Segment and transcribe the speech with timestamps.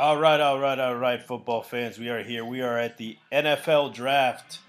[0.00, 1.98] All right, all right, all right, football fans.
[1.98, 2.42] We are here.
[2.42, 4.60] We are at the NFL Draft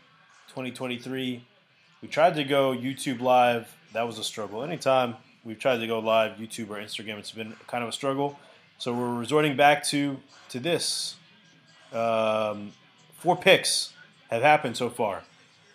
[0.50, 1.42] 2023.
[2.02, 3.74] We tried to go YouTube live.
[3.94, 4.62] That was a struggle.
[4.62, 5.16] Anytime
[5.46, 8.38] we've tried to go live, YouTube or Instagram, it's been kind of a struggle.
[8.78, 10.18] So we're resorting back to
[10.50, 11.16] to this.
[11.94, 12.74] Um,
[13.18, 13.94] four picks
[14.30, 15.24] have happened so far,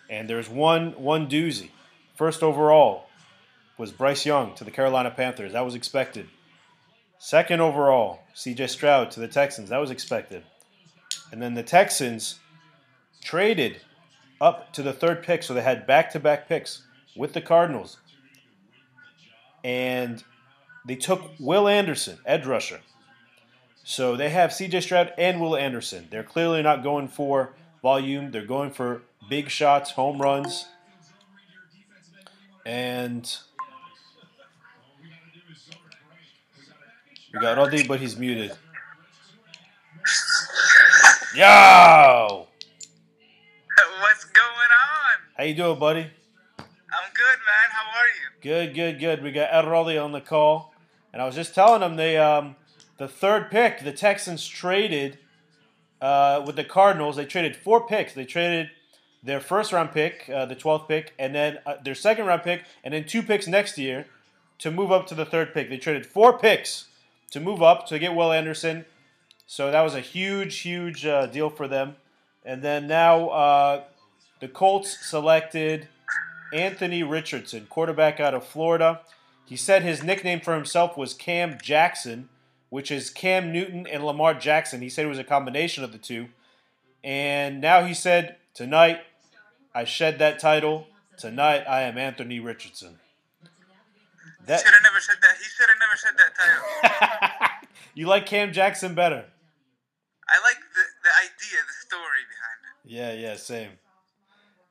[0.07, 1.71] and there's one one doozy.
[2.15, 3.07] First overall
[3.75, 5.53] was Bryce Young to the Carolina Panthers.
[5.53, 6.27] That was expected.
[7.19, 9.69] Second overall, CJ Stroud to the Texans.
[9.69, 10.43] That was expected.
[11.31, 12.39] And then the Texans
[13.23, 13.81] traded
[14.39, 16.83] up to the third pick, so they had back to back picks
[17.15, 17.97] with the Cardinals.
[19.63, 20.23] And
[20.85, 22.81] they took Will Anderson, edge rusher.
[23.83, 26.07] So they have CJ Stroud and Will Anderson.
[26.11, 30.67] They're clearly not going for volume, they're going for big shots, home runs.
[32.65, 33.37] And
[37.37, 38.51] we got Roddy, but he's muted.
[41.35, 42.47] Yo!
[43.99, 45.17] What's going on?
[45.37, 45.99] How you doing, buddy?
[45.99, 47.69] I'm good, man.
[47.69, 48.41] How are you?
[48.41, 49.21] Good, good, good.
[49.23, 50.73] We got Ed Roddy on the call,
[51.13, 52.55] and I was just telling him they um
[52.97, 55.19] the third pick the Texans traded
[56.01, 57.17] uh, with the Cardinals.
[57.17, 58.13] They traded four picks.
[58.13, 58.71] They traded
[59.21, 62.63] their first round pick, uh, the 12th pick, and then uh, their second round pick,
[62.83, 64.07] and then two picks next year
[64.59, 65.69] to move up to the third pick.
[65.69, 66.86] They traded four picks
[67.31, 68.85] to move up to get Will Anderson.
[69.45, 71.95] So that was a huge, huge uh, deal for them.
[72.43, 73.83] And then now uh,
[74.39, 75.87] the Colts selected
[76.53, 79.01] Anthony Richardson, quarterback out of Florida.
[79.45, 82.29] He said his nickname for himself was Cam Jackson,
[82.69, 84.81] which is Cam Newton and Lamar Jackson.
[84.81, 86.27] He said it was a combination of the two.
[87.03, 89.01] And now he said, Tonight,
[89.73, 90.87] I shed that title.
[91.17, 92.99] Tonight, I am Anthony Richardson.
[94.47, 95.35] That, should have never said that.
[95.37, 97.67] He should have never said that title.
[97.95, 99.25] you like Cam Jackson better?
[100.29, 103.23] I like the, the idea, the story behind it.
[103.23, 103.71] Yeah, yeah, same.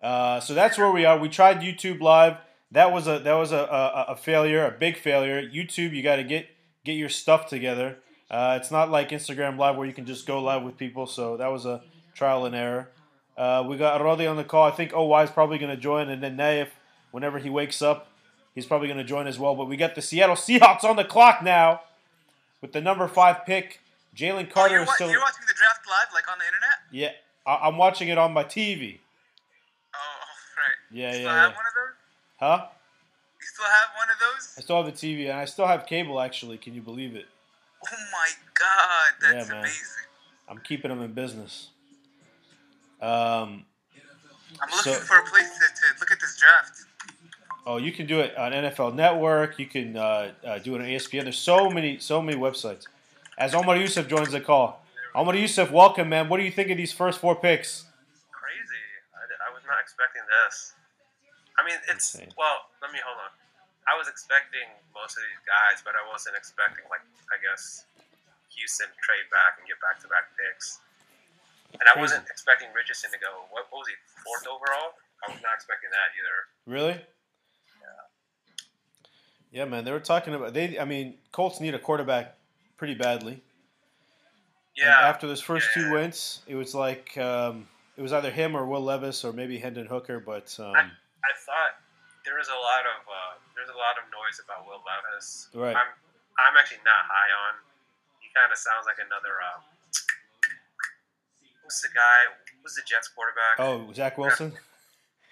[0.02, 1.19] Uh, so that's where we are.
[1.19, 2.37] We tried YouTube Live.
[2.72, 5.41] That was a that was a, a, a failure, a big failure.
[5.42, 6.48] YouTube, you got to get
[6.84, 7.97] get your stuff together.
[8.31, 11.06] Uh, it's not like Instagram Live where you can just go live with people.
[11.06, 11.82] So that was a
[12.14, 12.91] trial and error.
[13.37, 14.64] Uh, we got Rodi on the call.
[14.64, 16.69] I think OY is probably going to join, and then Naif,
[17.10, 18.08] whenever he wakes up,
[18.56, 19.55] he's probably going to join as well.
[19.55, 21.83] But we got the Seattle Seahawks on the clock now
[22.61, 23.81] with the number five pick.
[24.17, 25.09] Jalen Carter oh, is still.
[25.11, 26.78] You're watching the draft live, like on the internet?
[26.91, 27.11] Yeah,
[27.47, 28.99] I- am watching it on my TV.
[29.94, 29.99] Oh,
[30.56, 30.75] right.
[30.91, 31.12] Yeah, you yeah.
[31.12, 31.43] Still yeah.
[31.43, 31.94] have one of those?
[32.39, 32.67] Huh?
[33.41, 34.55] You still have one of those?
[34.56, 36.19] I still have a TV, and I still have cable.
[36.19, 37.27] Actually, can you believe it?
[37.87, 39.61] Oh my god, that's yeah, man.
[39.62, 40.06] amazing.
[40.49, 41.69] I'm keeping them in business.
[43.03, 43.67] Um,
[44.61, 46.87] I'm looking so, for a place to, to, look at this draft.
[47.66, 49.59] Oh, you can do it on NFL Network.
[49.59, 51.27] You can uh, uh, do it on ESPN.
[51.27, 52.87] There's so many, so many websites.
[53.37, 54.87] As Omar Yusuf joins the call,
[55.19, 56.31] Omar Yusuf, welcome, man.
[56.31, 57.91] What do you think of these first four picks?
[58.31, 58.84] Crazy.
[59.19, 60.78] I, I was not expecting this.
[61.59, 62.31] I mean, it's Insane.
[62.38, 62.71] well.
[62.78, 63.34] Let me hold on.
[63.91, 67.03] I was expecting most of these guys, but I wasn't expecting like
[67.34, 67.82] I guess
[68.55, 70.78] Houston trade back and get back to back picks.
[71.82, 73.50] And I wasn't expecting Richardson to go.
[73.50, 73.99] What, what was he?
[74.22, 74.94] Fourth overall?
[75.26, 76.37] I was not expecting that either.
[76.71, 76.97] Really?
[79.56, 79.65] Yeah.
[79.65, 79.84] Man.
[79.84, 80.78] They were talking about they.
[80.78, 82.37] I mean, Colts need a quarterback
[82.77, 83.41] pretty badly.
[84.77, 84.99] Yeah.
[84.99, 85.83] And after those first yeah.
[85.83, 89.56] two wins, it was like um, it was either him or Will Levis or maybe
[89.56, 90.21] Hendon Hooker.
[90.21, 91.81] But um, I, I thought
[92.27, 95.49] there was a lot of uh, there's a lot of noise about Will Levis.
[95.55, 95.75] Right.
[95.75, 95.88] I'm
[96.37, 97.55] I'm actually not high on.
[98.21, 99.41] He kind of sounds like another.
[99.41, 99.65] Uh,
[101.65, 102.28] who's the guy?
[102.62, 103.56] Who's the Jets quarterback?
[103.56, 104.53] Oh, Zach Wilson.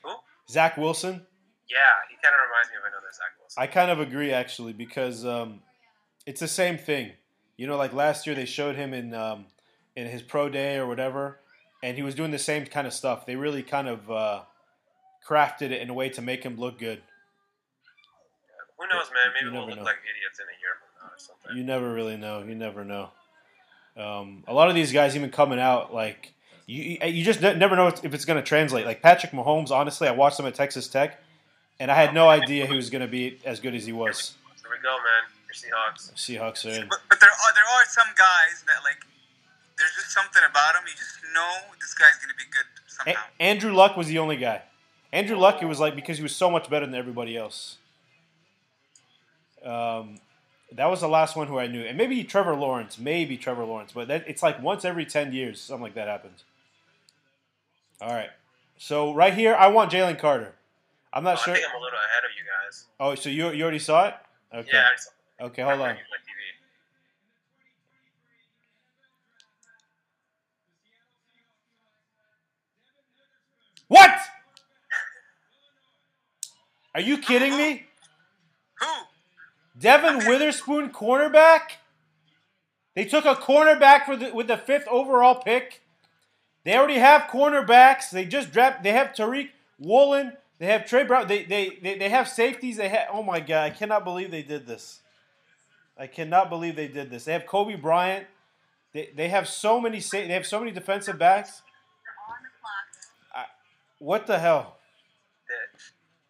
[0.03, 0.15] Who?
[0.49, 1.27] Zach Wilson.
[1.70, 1.78] Yeah,
[2.10, 3.62] he kind of reminds me of another Zach Wilson.
[3.62, 5.60] I kind of agree actually because um,
[6.26, 7.12] it's the same thing.
[7.56, 9.47] You know, like last year they showed him in um,
[9.97, 11.38] in his pro day or whatever,
[11.82, 13.25] and he was doing the same kind of stuff.
[13.26, 14.42] They really kind of uh,
[15.26, 17.00] crafted it in a way to make him look good.
[18.78, 19.32] Who knows, man?
[19.34, 19.84] Maybe You we'll look know.
[19.84, 21.56] like idiots in a year from now or something.
[21.56, 22.42] You never really know.
[22.46, 23.10] You never know.
[23.96, 26.34] Um, a lot of these guys even coming out like
[26.67, 28.84] you, you just ne- never know if it's going to translate.
[28.84, 31.22] Like Patrick Mahomes, honestly, I watched him at Texas Tech,
[31.81, 34.35] and I had no idea he was going to be as good as he was.
[34.62, 35.25] Here we go, man.
[35.47, 36.12] Your Seahawks.
[36.15, 36.88] Seahawks are in.
[36.88, 39.05] But, but there are there are some guys that like
[39.79, 40.82] there's just something about him.
[40.87, 43.21] You just know this guy's gonna be good somehow.
[43.38, 44.62] A- Andrew Luck was the only guy.
[45.12, 47.77] Andrew Luck, it was like because he was so much better than everybody else.
[49.65, 50.17] Um,
[50.73, 53.93] that was the last one who I knew, and maybe Trevor Lawrence, maybe Trevor Lawrence,
[53.93, 56.44] but that, it's like once every ten years something like that happens.
[58.00, 58.31] All right,
[58.77, 60.53] so right here, I want Jalen Carter.
[61.14, 61.55] I'm not oh, sure.
[61.55, 62.87] I think I'm a little ahead of you guys.
[62.99, 64.14] Oh, so you you already saw it?
[64.52, 64.69] Okay.
[64.72, 65.44] Yeah, it.
[65.44, 65.96] Okay, hold on.
[73.87, 74.11] What?
[76.96, 77.87] Are you kidding me?
[78.81, 78.87] Who?
[79.78, 81.78] Devon Witherspoon, cornerback.
[82.96, 85.82] They took a cornerback for the, with the fifth overall pick.
[86.64, 88.10] They already have cornerbacks.
[88.10, 88.84] They just drafted.
[88.84, 91.27] They have Tariq Woolen they have Tre Brown.
[91.27, 92.77] They, they they they have safeties.
[92.77, 93.09] They have.
[93.12, 93.65] Oh my god!
[93.65, 95.01] I cannot believe they did this.
[95.99, 97.25] I cannot believe they did this.
[97.25, 98.27] They have Coby Bryant.
[98.93, 101.62] They, they have so many sa- they have so many defensive backs.
[103.35, 103.45] I,
[103.99, 104.77] what the hell?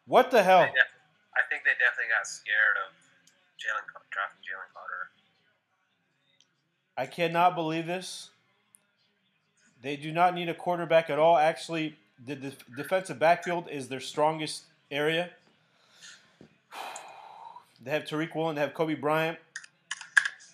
[0.06, 0.60] What the hell?
[0.60, 2.94] I think they definitely got scared of
[3.58, 5.10] Jalen drafting Jalen Carter.
[6.96, 8.30] I cannot believe this.
[9.82, 11.36] They do not need a quarterback at all.
[11.36, 15.30] Actually, the def- defensive backfield is their strongest area.
[17.82, 18.54] They have Tariq Woolen.
[18.54, 19.38] They have Coby Bryant.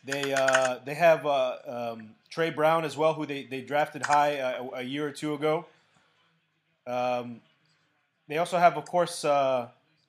[0.04, 4.38] They uh, they have uh, um, Tre Brown as well, who they, they drafted high
[4.38, 5.66] uh, a year or two ago.
[6.86, 7.40] Um,
[8.28, 9.68] they also have, of course, uh,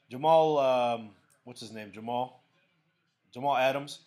[0.09, 0.57] Jamal.
[0.57, 1.09] Um,
[1.43, 1.91] what's his name?
[1.91, 2.39] Jamal.
[3.33, 3.99] Jamal Adams,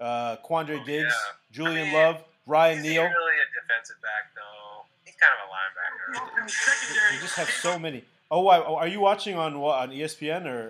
[0.00, 1.32] uh, Quandre Oh, Diggs, yeah.
[1.52, 3.02] Julian I mean, Love, Ryan He's Neal.
[3.02, 4.84] really a defensive back, though.
[5.04, 5.81] He's kind of a linebacker.
[6.12, 8.04] They just have so many.
[8.30, 10.68] Oh, I- oh, are you watching on what on ESPN or?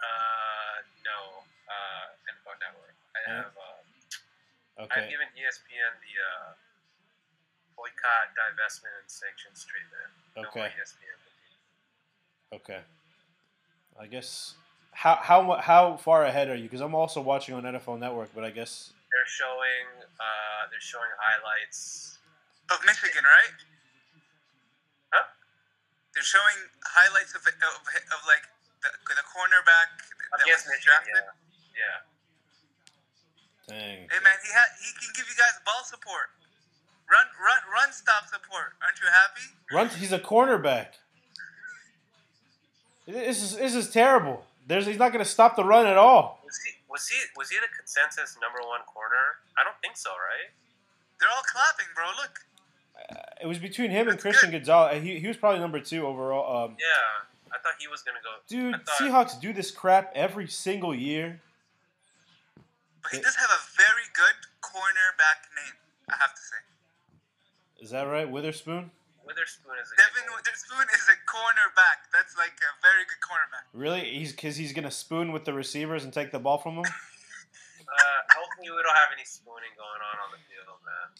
[0.00, 2.94] Uh, no, uh, NFL Network.
[3.14, 3.36] I Yeah.
[3.36, 6.52] have, uh, I've given ESPN the uh,
[7.76, 10.10] boycott, divestment, and sanctions treatment.
[10.36, 10.72] No Okay.
[10.76, 11.18] ESPN.
[12.52, 12.82] okay.
[13.98, 14.54] I guess
[14.92, 16.64] how how how far ahead are you?
[16.64, 19.86] Because I'm also watching on NFL Network, but I guess They're showing,
[20.18, 22.18] uh, they're showing highlights.
[22.70, 23.50] Of Michigan, right?
[26.20, 26.24] Huh?
[26.24, 28.44] They're showing highlights of of, of like
[28.84, 29.88] the, the cornerback
[30.36, 31.24] that Against was Michigan, drafted.
[31.72, 31.80] yeah.
[31.80, 32.04] Yeah.
[33.72, 33.98] dang.
[34.04, 36.28] Hey man, he ha- he can give you guys ball support,
[37.08, 38.76] run run run stop support.
[38.84, 39.46] Aren't you happy?
[39.72, 39.88] Run.
[39.96, 41.00] He's a cornerback.
[43.08, 44.44] This is this is terrible.
[44.68, 46.44] There's he's not going to stop the run at all.
[46.44, 49.40] Was he, was he was he the consensus number one corner?
[49.56, 50.52] I don't think so, right?
[51.18, 52.06] They're all clapping, bro.
[52.20, 52.38] Look,
[53.40, 54.58] It was between him and That's Christian good.
[54.58, 55.02] Gonzalez.
[55.02, 56.64] He, he was probably number two overall.
[56.64, 56.86] Um, Yeah,
[57.52, 58.36] I thought he was gonna go.
[58.48, 61.40] dude, thought, Seahawks do this crap every single year.
[63.02, 65.74] but he It- does have a very good cornerback name.
[66.10, 66.56] I have to say,
[67.80, 68.90] Is that right, Witherspoon?
[69.24, 70.36] Witherspoon is a Devon good.
[70.36, 72.10] Witherspoon is a cornerback.
[72.12, 73.64] That's like a very good cornerback.
[73.72, 74.04] Really?
[74.18, 76.84] He's because he's going to spoon with the receivers and take the ball from them.
[77.90, 81.10] Uh, hopefully, we don't have any spooning going on on the field, man.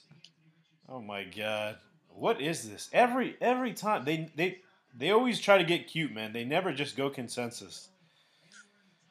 [0.91, 1.77] Oh my god.
[2.09, 2.89] What is this?
[2.93, 4.59] Every every time they they
[4.97, 6.33] they always try to get cute, man.
[6.33, 7.89] They never just go consensus.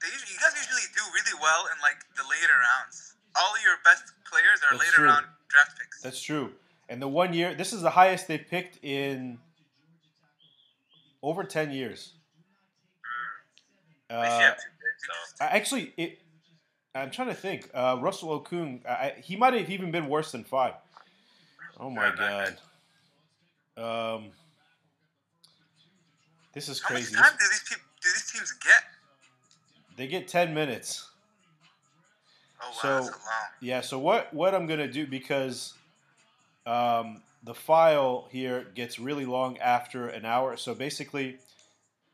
[0.01, 3.13] They usually, you guys usually do really well in like the later rounds.
[3.35, 5.05] All your best players are That's later true.
[5.05, 6.01] round draft picks.
[6.01, 6.51] That's true.
[6.89, 9.37] And the one year, this is the highest they've picked in
[11.21, 12.13] over 10 years.
[14.09, 15.45] At Uh, have two picks, though.
[15.45, 16.19] I- actually, it.
[16.95, 17.69] I'm trying to think.
[17.73, 20.73] Uh, Russell Okung, I- he might have even been worse than five.
[21.79, 22.57] Oh my god.
[23.77, 24.31] Um,
[26.53, 27.15] this is How much crazy.
[27.15, 28.83] time do these people, do these teams get?
[29.97, 31.07] They get 10 minutes.
[32.61, 33.17] Oh wow, So- that's long.
[33.61, 35.73] Yeah, so what what I'm gonna do because
[36.65, 40.57] um, the file here gets really long after an hour.
[40.57, 41.37] So basically,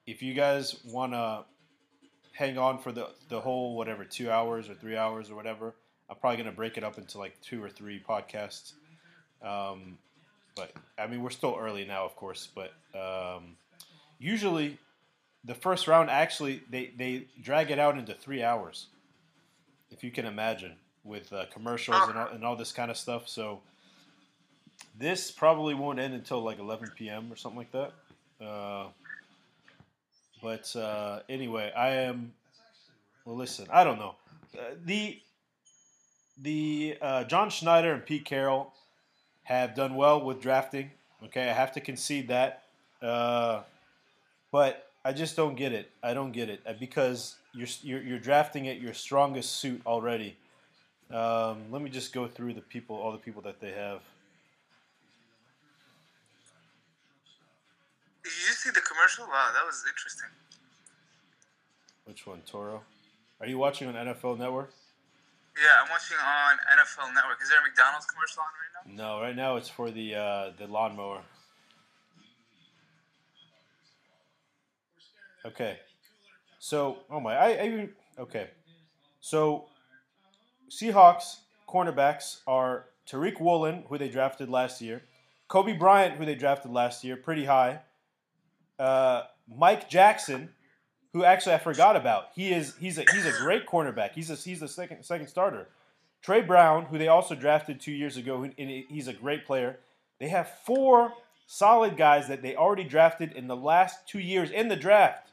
[0.05, 1.45] if you guys wanna
[2.33, 5.73] hang on for the the whole whatever two hours or three hours or whatever,
[6.09, 8.73] I'm probably gonna break it up into like two or three podcasts.
[9.41, 9.97] Um,
[10.55, 12.47] but I mean, we're still early now, of course.
[12.53, 13.57] But um,
[14.19, 14.77] usually,
[15.43, 18.87] the first round actually they they drag it out into three hours
[19.95, 20.73] if you can imagine,
[21.03, 23.27] with uh, commercials and all, and all this kind of stuff.
[23.27, 23.61] So
[24.97, 27.31] this probably won't end until like 11 p.m.
[27.31, 28.45] or something like that.
[28.45, 28.87] Uh,
[30.41, 32.33] but uh, anyway, I am.
[33.23, 34.15] Well, listen, I don't know.
[34.57, 35.19] Uh, the
[36.41, 38.73] the uh, John Schneider and Pete Carroll
[39.45, 40.91] have done well with drafting.
[41.23, 42.63] Okay, I have to concede that.
[43.01, 43.61] Uh,
[44.51, 45.89] but I just don't get it.
[46.03, 50.35] I don't get it uh, because you're you're, you're drafting at your strongest suit already.
[51.11, 54.01] Um, let me just go through the people, all the people that they have.
[58.23, 59.25] Did you see the commercial?
[59.25, 60.29] Wow, that was interesting.
[62.05, 62.81] Which one, Toro?
[63.39, 64.73] Are you watching on NFL Network?
[65.57, 67.41] Yeah, I'm watching on NFL Network.
[67.41, 69.17] Is there a McDonald's commercial on right now?
[69.17, 71.21] No, right now it's for the uh, the lawnmower.
[75.45, 75.79] Okay,
[76.59, 78.49] so oh my, I, even okay,
[79.21, 79.67] so
[80.69, 81.37] Seahawks
[81.69, 85.03] cornerbacks are Tariq Woolen, who they drafted last year,
[85.47, 87.79] Coby Bryant, who they drafted last year, pretty high,
[88.79, 90.49] uh, Mike Jackson,
[91.15, 92.27] who actually I forgot about.
[92.35, 94.11] He is he's a he's a great cornerback.
[94.11, 95.69] He's a he's the second second starter.
[96.21, 99.79] Tre Brown, who they also drafted two years ago, and he's a great player.
[100.19, 101.13] They have four
[101.47, 105.31] solid guys that they already drafted in the last two years in the draft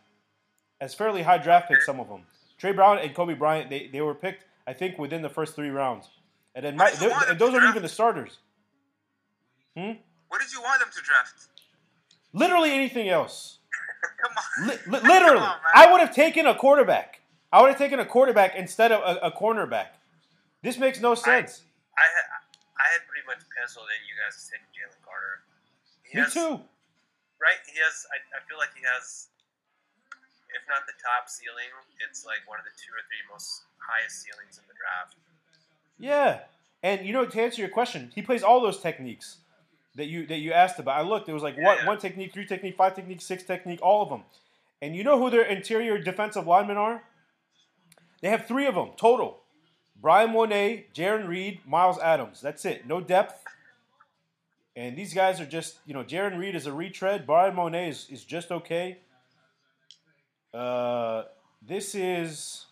[0.81, 1.85] as fairly high draft picks.
[1.85, 2.27] Some of them,
[2.59, 5.71] Tre Brown and Coby Bryant, they, they were picked I think within the first three
[5.71, 6.09] rounds,
[6.55, 6.93] and then my,
[7.29, 8.39] and those aren't even the starters.
[9.77, 9.95] Hmm.
[10.29, 11.49] What did you want them to draft?
[12.33, 13.59] Literally anything else.
[14.03, 14.69] Come on.
[14.69, 17.21] Li- li- literally, on, I would have taken a quarterback.
[17.53, 19.95] I would have taken a quarterback instead of a, a cornerback.
[20.63, 21.63] This makes no sense.
[21.99, 22.27] I, I, had,
[22.79, 25.43] I had pretty much penciled in you guys taking Jalen Carter.
[26.03, 26.61] He Me has, too.
[27.39, 27.61] Right?
[27.67, 28.07] He has.
[28.11, 29.29] I, I feel like he has,
[30.55, 31.71] if not the top ceiling,
[32.09, 35.17] it's like one of the two or three most highest ceilings in the draft.
[35.99, 36.47] Yeah,
[36.83, 39.42] and you know to answer your question, he plays all those techniques
[39.97, 40.99] that you that you asked about.
[40.99, 41.87] I looked; it was like yeah.
[41.87, 44.23] one technique, three technique, five technique, six technique, all of them.
[44.81, 47.03] And you know who their interior defensive linemen are?
[48.21, 49.43] They have three of them total.
[50.01, 52.41] Bryan Mone, Jarran Reed, Myles Adams.
[52.41, 52.87] That's it.
[52.87, 53.45] No depth.
[54.75, 57.27] And these guys are just, you know, Jarran Reed is a retread.
[57.27, 58.99] Bryan Mone is, is just okay.
[60.53, 61.25] Uh,
[61.67, 62.67] this is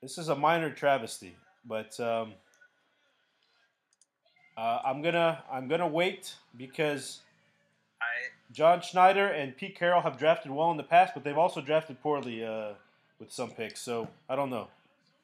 [0.00, 1.34] this is a minor travesty,
[1.64, 2.34] but um,
[4.58, 7.20] uh, I'm gonna I'm gonna wait because
[8.02, 11.60] I, John Schneider and Pete Carroll have drafted well in the past, but they've also
[11.60, 12.74] drafted poorly uh,
[13.20, 13.80] with some picks.
[13.80, 14.66] So I don't know.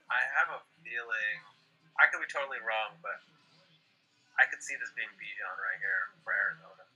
[0.07, 1.37] I have a feeling
[1.99, 3.19] I could be totally wrong, but
[4.38, 6.87] I could see this being Bijan right here for Arizona.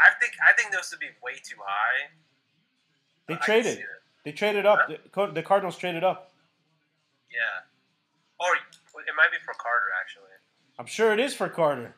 [0.00, 2.08] I think I think this would be way too high.
[3.28, 3.84] They traded.
[4.24, 4.88] They traded up.
[4.88, 4.96] Huh?
[5.28, 6.32] The, the Cardinals traded up.
[7.30, 7.68] Yeah.
[8.40, 10.27] Or it might be for Carter actually.
[10.78, 11.94] I'm sure it is for Carter.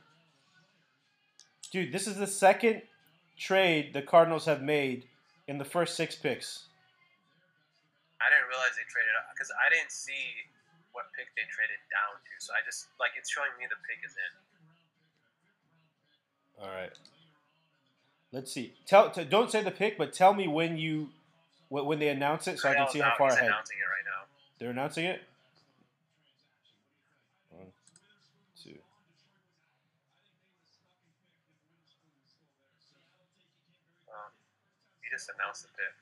[1.71, 2.83] Dude, this is the second
[3.39, 5.05] trade the Cardinals have made
[5.47, 6.65] in the first six picks.
[8.21, 10.51] I didn't realize they traded up because I didn't see
[10.93, 12.45] what pick they traded down to.
[12.45, 14.33] So I just like it's showing me the pick is in.
[16.65, 16.93] All right.
[18.33, 18.75] Let's see.
[18.87, 21.09] Tell t- don't say the pick, but tell me when you
[21.69, 23.45] when they announce it, so I, I can see how far ahead.
[23.45, 24.27] announcing it right now.
[24.59, 25.23] They're announcing it.
[27.51, 27.67] One,
[28.63, 28.71] two.
[34.09, 34.31] Um,
[35.11, 35.95] he just announced it pick.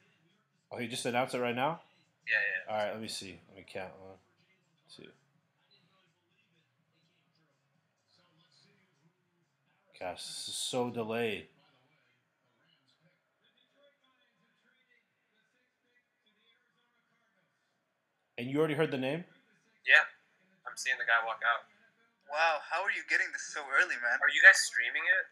[0.70, 1.80] Oh, he just announced it right now.
[2.28, 2.72] Yeah, yeah.
[2.72, 3.40] All right, let me see.
[3.48, 3.90] Let me count.
[4.04, 4.16] One,
[4.94, 5.08] two.
[9.98, 11.46] Gosh, this is so delayed.
[18.36, 19.24] And you already heard the name?
[19.82, 20.06] Yeah,
[20.62, 21.66] I'm seeing the guy walk out.
[22.30, 24.20] Wow, how are you getting this so early, man?
[24.22, 25.24] Are you guys streaming it?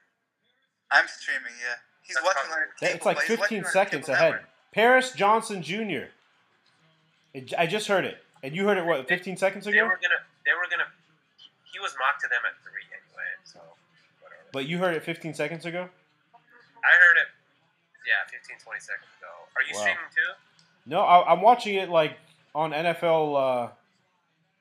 [0.91, 1.79] I'm streaming, yeah.
[2.07, 4.41] He's That's watching on It's like 15 seconds ahead.
[4.73, 6.13] Paris Johnson Jr.
[7.35, 9.75] It, I just heard it, and you heard it what 15 seconds ago?
[9.77, 10.23] They were gonna.
[10.45, 10.89] They were gonna.
[11.73, 13.61] He was mocked to them at three anyway, so
[14.21, 14.41] whatever.
[14.53, 15.85] But you heard it 15 seconds ago.
[15.85, 17.29] I heard it.
[18.07, 19.33] Yeah, 15, 20 seconds ago.
[19.59, 19.81] Are you wow.
[19.83, 20.31] streaming too?
[20.87, 22.17] No, I, am watching it like
[22.55, 23.69] on NFL uh,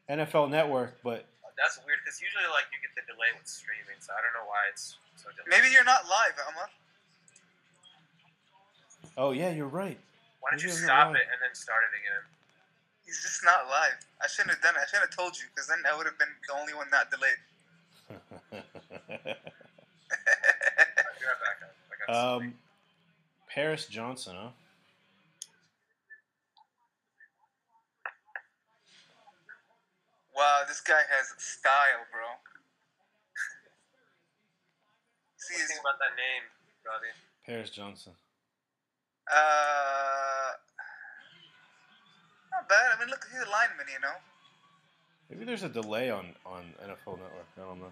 [0.10, 4.12] NFL Network, but that's weird because usually like you get the delay with streaming, so
[4.12, 5.48] I don't know why it's so delayed.
[5.48, 6.68] Maybe you're not live, Emma.
[9.18, 9.98] Oh yeah, you're right.
[10.42, 12.22] Why don't Maybe you stop it and then start it again?
[13.06, 14.06] He's just not live.
[14.22, 14.80] I shouldn't have done it.
[14.84, 17.10] I shouldn't have told you because then I would have been the only one not
[17.10, 17.40] delayed.
[22.10, 22.54] um,
[23.48, 24.50] Paris Johnson, huh?
[30.36, 32.22] Wow, this guy has style, bro.
[35.38, 36.44] See, what do you think about that name,
[36.86, 37.14] Robbie?
[37.46, 38.12] Paris Johnson.
[39.32, 40.52] Uh,
[42.52, 42.92] not bad.
[42.96, 44.16] I mean, look, he's a lineman, you know.
[45.30, 47.48] Maybe there's a delay on on NFL Network.
[47.58, 47.92] I don't know.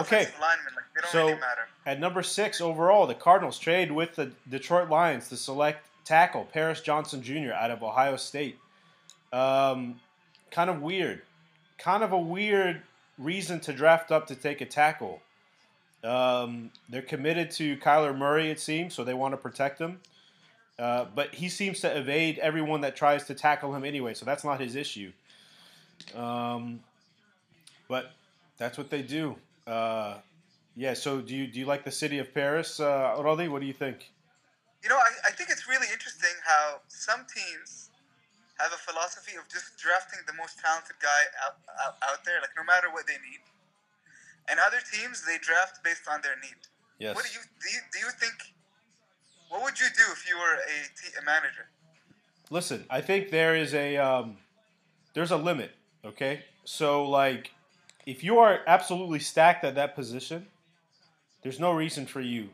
[0.00, 0.28] okay.
[0.40, 1.40] Lineman, like, so really
[1.86, 6.80] at number six overall, the Cardinals trade with the Detroit Lions to select tackle Paris
[6.80, 7.52] Johnson Jr.
[7.52, 8.58] out of Ohio State.
[9.32, 10.00] Um,
[10.50, 11.22] kind of weird
[11.82, 12.82] kind of a weird
[13.18, 15.20] reason to draft up to take a tackle.
[16.04, 20.00] Um, they're committed to Kyler Murray, it seems, so they want to protect him.
[20.82, 24.42] Uh, but he seems to evade everyone that tries to tackle him anyway, so that's
[24.42, 25.12] not his issue.
[26.12, 26.80] Um,
[27.86, 28.10] but
[28.58, 29.36] that's what they do.
[29.64, 30.18] Uh,
[30.74, 30.94] yeah.
[30.94, 33.48] So do you do you like the city of Paris, uh, Rodi?
[33.48, 34.10] What do you think?
[34.82, 37.90] You know, I, I think it's really interesting how some teams
[38.58, 42.58] have a philosophy of just drafting the most talented guy out, out, out there, like
[42.58, 43.38] no matter what they need.
[44.50, 46.58] And other teams, they draft based on their need.
[46.98, 47.14] Yes.
[47.14, 47.68] What do you do?
[47.70, 48.34] You, do you think?
[49.52, 51.66] What would you do if you were a, t- a manager?
[52.48, 54.38] Listen, I think there is a um,
[55.12, 55.72] there's a limit.
[56.06, 57.50] Okay, so like,
[58.06, 60.46] if you are absolutely stacked at that position,
[61.42, 62.48] there's no reason for you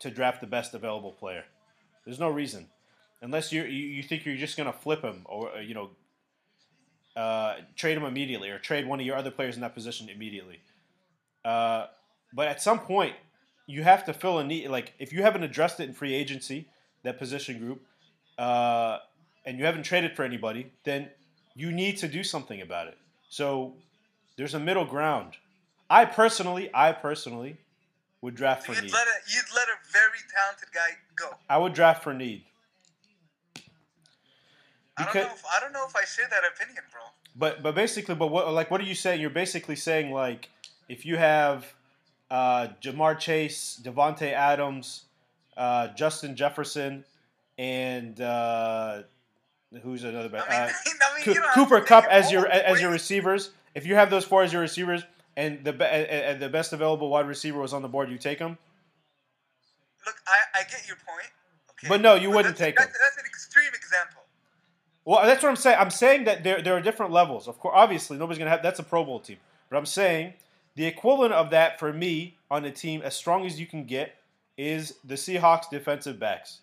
[0.00, 1.44] to draft the best available player.
[2.04, 2.66] There's no reason,
[3.22, 5.88] unless you you, think you're just gonna flip him or uh, you know
[7.16, 10.60] uh, trade him immediately or trade one of your other players in that position immediately.
[11.46, 11.86] Uh,
[12.34, 13.14] but at some point,
[13.66, 14.68] you have to fill a need.
[14.68, 16.68] Like if you haven't addressed it in free agency,
[17.02, 17.82] that position group,
[18.38, 18.98] uh,
[19.44, 21.08] and you haven't traded for anybody, then
[21.54, 22.98] you need to do something about it.
[23.28, 23.74] So
[24.36, 25.36] there's a middle ground.
[25.90, 27.56] I personally, I personally
[28.20, 28.92] would draft for you'd need.
[28.92, 31.36] let a you'd let a very talented guy go.
[31.48, 32.44] I would draft for need.
[34.96, 35.20] I don't know.
[35.22, 37.00] If, I don't know if I share that opinion, bro.
[37.34, 39.20] But but basically, but what like what are you saying?
[39.20, 40.50] You're basically saying like
[40.88, 41.66] if you have
[42.32, 45.02] uh, Ja'Marr Chase, Davante Adams,
[45.56, 47.04] uh, Justin Jefferson,
[47.58, 49.02] and uh,
[49.82, 50.50] who's another I back?
[50.50, 53.50] mean, Uh, I mean, Co- you don't Cooper Kupp as your as your receivers.
[53.74, 55.04] If you have those four as your receivers,
[55.36, 58.56] and the and the best available wide receiver was on the board, you take him.
[60.06, 61.28] Look, I, I get your point.
[61.70, 61.88] Okay.
[61.88, 62.94] But no, you wouldn't that's, take that's, him.
[63.04, 64.22] That's an extreme example.
[65.04, 65.76] Well, that's what I'm saying.
[65.78, 67.46] I'm saying that there, there are different levels.
[67.46, 69.36] Of course, obviously, nobody's gonna have that's a Pro Bowl team.
[69.68, 70.32] But I'm saying
[70.74, 74.16] the equivalent of that for me on a team as strong as you can get
[74.56, 76.60] is the Seahawks defensive backs.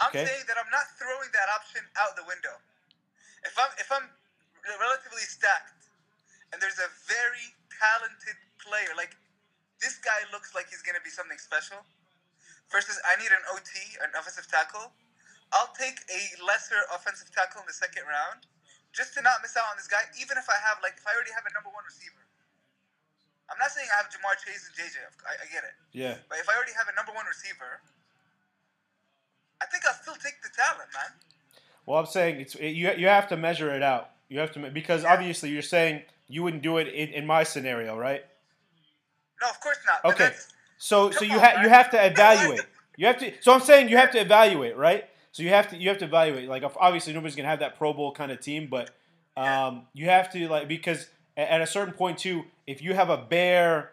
[0.00, 2.52] I'm saying that I'm not throwing that option out the window.
[3.44, 4.08] If I'm if I'm
[4.80, 5.88] relatively stacked,
[6.52, 9.16] and there's a very talented player like
[9.80, 11.80] this guy looks like he's gonna be something special.
[12.72, 14.88] Versus, I need an OT, an offensive tackle.
[15.52, 18.48] I'll take a lesser offensive tackle in the second round,
[18.90, 20.00] just to not miss out on this guy.
[20.16, 22.23] Even if I have like if I already have a number one receiver.
[23.50, 24.96] I'm not saying I have Ja'Marr Chase and JJ.
[25.28, 25.74] I, I get it.
[25.92, 26.16] Yeah.
[26.28, 27.80] But if I already have a number one receiver,
[29.60, 31.12] I think I'll still take the talent, man.
[31.86, 32.90] Well, I'm saying it's you.
[32.96, 34.10] You have to measure it out.
[34.28, 37.96] You have to because obviously you're saying you wouldn't do it in, in my scenario,
[37.96, 38.24] right?
[39.42, 40.12] No, of course not.
[40.12, 40.30] Okay.
[40.78, 42.62] So so you have you have to evaluate.
[42.96, 43.32] You have to.
[43.40, 45.04] So I'm saying you have to evaluate, right?
[45.32, 46.48] So you have to you have to evaluate.
[46.48, 48.90] Like obviously nobody's gonna have that Pro Bowl kind of team, but
[49.36, 53.16] um, you have to like because at a certain point too, if you have a
[53.16, 53.92] bare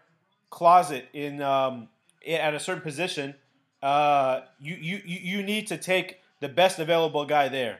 [0.49, 1.87] closet in um,
[2.27, 3.35] at a certain position,
[3.81, 7.79] uh, you, you you need to take the best available guy there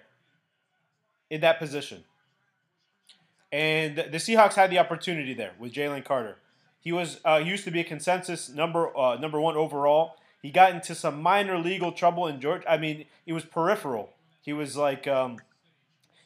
[1.30, 2.04] in that position.
[3.52, 6.38] And the Seahawks had the opportunity there with Jalen Carter.
[6.80, 10.16] He was uh, used to be a consensus number uh, number one overall.
[10.42, 12.70] He got into some minor legal trouble in Georgia.
[12.72, 14.10] I mean, it was peripheral.
[14.42, 15.38] He was like um,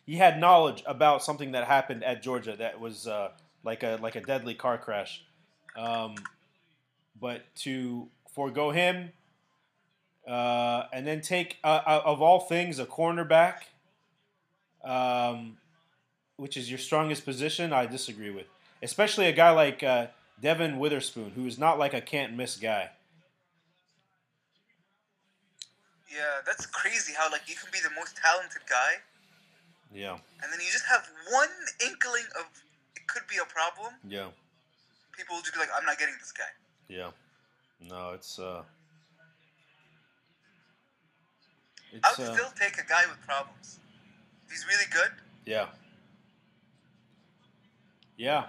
[0.06, 3.30] he had knowledge about something that happened at Georgia that was uh,
[3.64, 5.24] like a like a deadly car crash.
[5.76, 6.16] Um,
[7.20, 9.12] but to forego him
[10.28, 13.62] uh, and then take uh, uh, of all things a cornerback,
[14.84, 15.58] um,
[16.38, 18.48] which is your strongest position, I disagree with.
[18.82, 20.08] Especially a guy like uh,
[20.42, 22.92] Devon Witherspoon, who is not like a can't miss guy.
[26.16, 29.04] yeah, that's crazy how like you can be the most talented guy,
[29.94, 31.50] Yeah, and then you just have one
[31.86, 32.46] inkling of
[32.96, 33.94] it could be a problem.
[34.08, 34.28] yeah,
[35.16, 36.44] People will just be like, "I'm not getting this guy."
[36.90, 37.12] yeah.
[37.82, 38.64] No, it's uh,
[41.94, 43.80] I it's would uh, still take a guy with problems.
[44.50, 45.12] He's really good.
[45.46, 45.68] yeah,
[48.18, 48.48] yeah.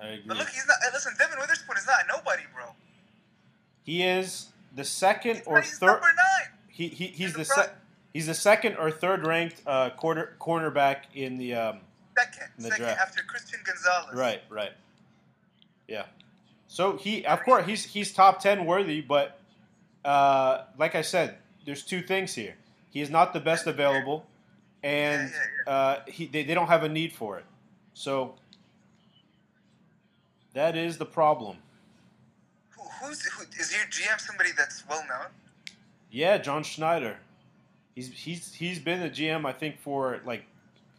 [0.00, 0.24] I agree.
[0.28, 0.76] But look, he's not.
[0.92, 2.64] Listen, Devon Witherspoon is not a nobody, bro.
[3.82, 5.86] He is the second He's, or third.
[5.86, 6.48] number nine.
[6.68, 7.70] He, he he's He's the the se- front.
[8.12, 11.80] He's the second or third ranked uh, quarter cornerback in the um,
[12.18, 13.00] Second, In the second draft.
[13.00, 14.14] after Christian Gonzalez.
[14.14, 14.72] right right
[15.88, 16.04] yeah.
[16.68, 19.38] So he of course he's he's top ten worthy, but
[20.04, 22.54] uh, like I said, there's two things here.
[22.90, 24.24] He is not the best available,
[24.82, 25.32] and
[25.66, 27.44] uh, he they, they don't have a need for it.
[27.94, 28.34] So
[30.54, 31.56] that is the problem.
[32.70, 34.20] Who, who's who, is your GM?
[34.20, 35.26] Somebody that's well known.
[36.10, 37.16] Yeah, John Schneider.
[38.00, 40.44] He's he's he's been the GM I think for like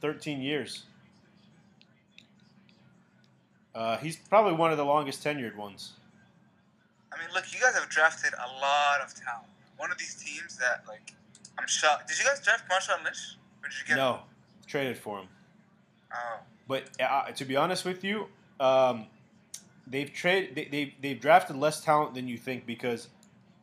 [0.02, 0.84] 13 years.
[3.74, 5.94] Uh, he's probably one of the longest tenured ones.
[7.12, 9.48] I mean, look, you guys have drafted a lot of talent.
[9.78, 11.14] One of these teams that, like,
[11.58, 12.08] I'm shocked.
[12.08, 13.38] Did you guys draft Marshawn Lynch?
[13.64, 13.98] Or did you get?
[13.98, 14.20] No,
[14.68, 15.28] traded for him.
[16.14, 18.28] Oh, But uh, to be honest with you,
[18.60, 19.08] um,
[19.88, 23.08] they've trade they, they they've drafted less talent than you think because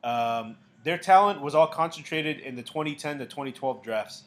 [0.03, 4.25] um, their talent was all concentrated in the 2010 to 2012 drafts.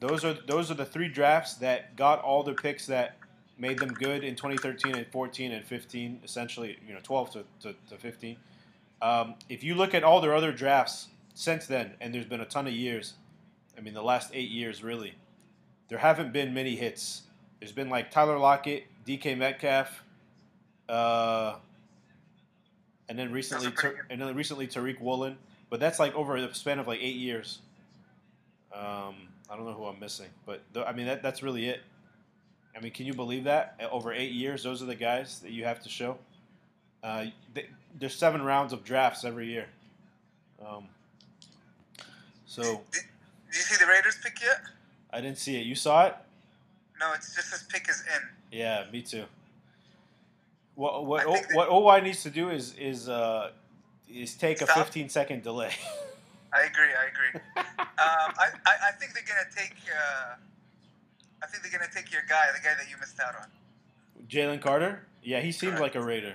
[0.00, 3.16] Those are those are the three drafts that got all the picks that
[3.58, 7.74] made them good in 2013 and 14 and 15, essentially, you know, 12 to, to,
[7.88, 8.36] to 15.
[9.00, 12.46] Um, if you look at all their other drafts since then, and there's been a
[12.46, 13.14] ton of years,
[13.76, 15.14] I mean, the last eight years really,
[15.88, 17.22] there haven't been many hits.
[17.60, 20.02] There's been like Tyler Lockett, DK Metcalf,
[20.88, 21.56] uh,
[23.08, 23.72] and then recently,
[24.10, 25.36] and then recently Tariq Woolen.
[25.70, 27.58] But that's like over the span of like eight years.
[28.72, 29.14] Um,
[29.48, 31.80] I don't know who I'm missing, but th- I mean that, that's really it.
[32.76, 35.64] I mean, can you believe that over eight years, those are the guys that you
[35.64, 36.18] have to show?
[37.02, 37.66] Uh, they,
[37.98, 39.66] there's seven rounds of drafts every year.
[40.66, 40.88] Um,
[42.46, 43.02] so, did, did,
[43.48, 44.60] you see the Raiders pick yet?
[45.12, 45.66] I didn't see it.
[45.66, 46.16] You saw it?
[46.98, 48.58] No, it's just this pick is in.
[48.58, 49.24] Yeah, me too.
[50.74, 53.50] What what o, what OY needs to do is is uh,
[54.14, 54.76] is take Stop.
[54.76, 55.72] a 15 second delay.
[56.52, 56.84] I agree.
[56.84, 57.40] I agree.
[57.56, 57.64] um,
[57.98, 59.74] I, I, I think they're gonna take.
[59.90, 60.36] Uh,
[61.42, 63.48] I think they're gonna take your guy, the guy that you missed out on.
[64.28, 65.02] Jalen Carter.
[65.22, 65.96] Yeah, he seems Correct.
[65.96, 66.34] like a Raider.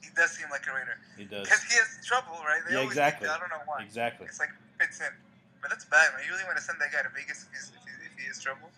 [0.00, 0.96] He does seem like a Raider.
[1.18, 1.44] He does.
[1.44, 2.60] Because he has trouble, right?
[2.66, 3.28] They yeah, exactly.
[3.28, 3.82] I don't know why.
[3.82, 4.26] Exactly.
[4.26, 5.12] It's like fits in,
[5.60, 6.22] but that's bad, man.
[6.24, 8.26] You really want to send that guy to Vegas if, he's, if, he, if he
[8.28, 8.70] has trouble.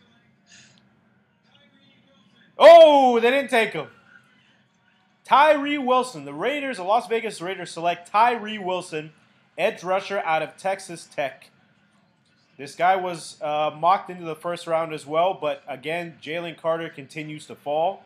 [2.59, 3.87] Oh, they didn't take him.
[5.31, 6.25] Tyree Wilson.
[6.25, 9.13] The Raiders, the Las Vegas Raiders, select Tyree Wilson,
[9.57, 11.51] edge rusher out of Texas Tech.
[12.59, 16.89] This guy was uh, mocked into the first round as well, but again, Jalen Carter
[16.89, 18.05] continues to fall.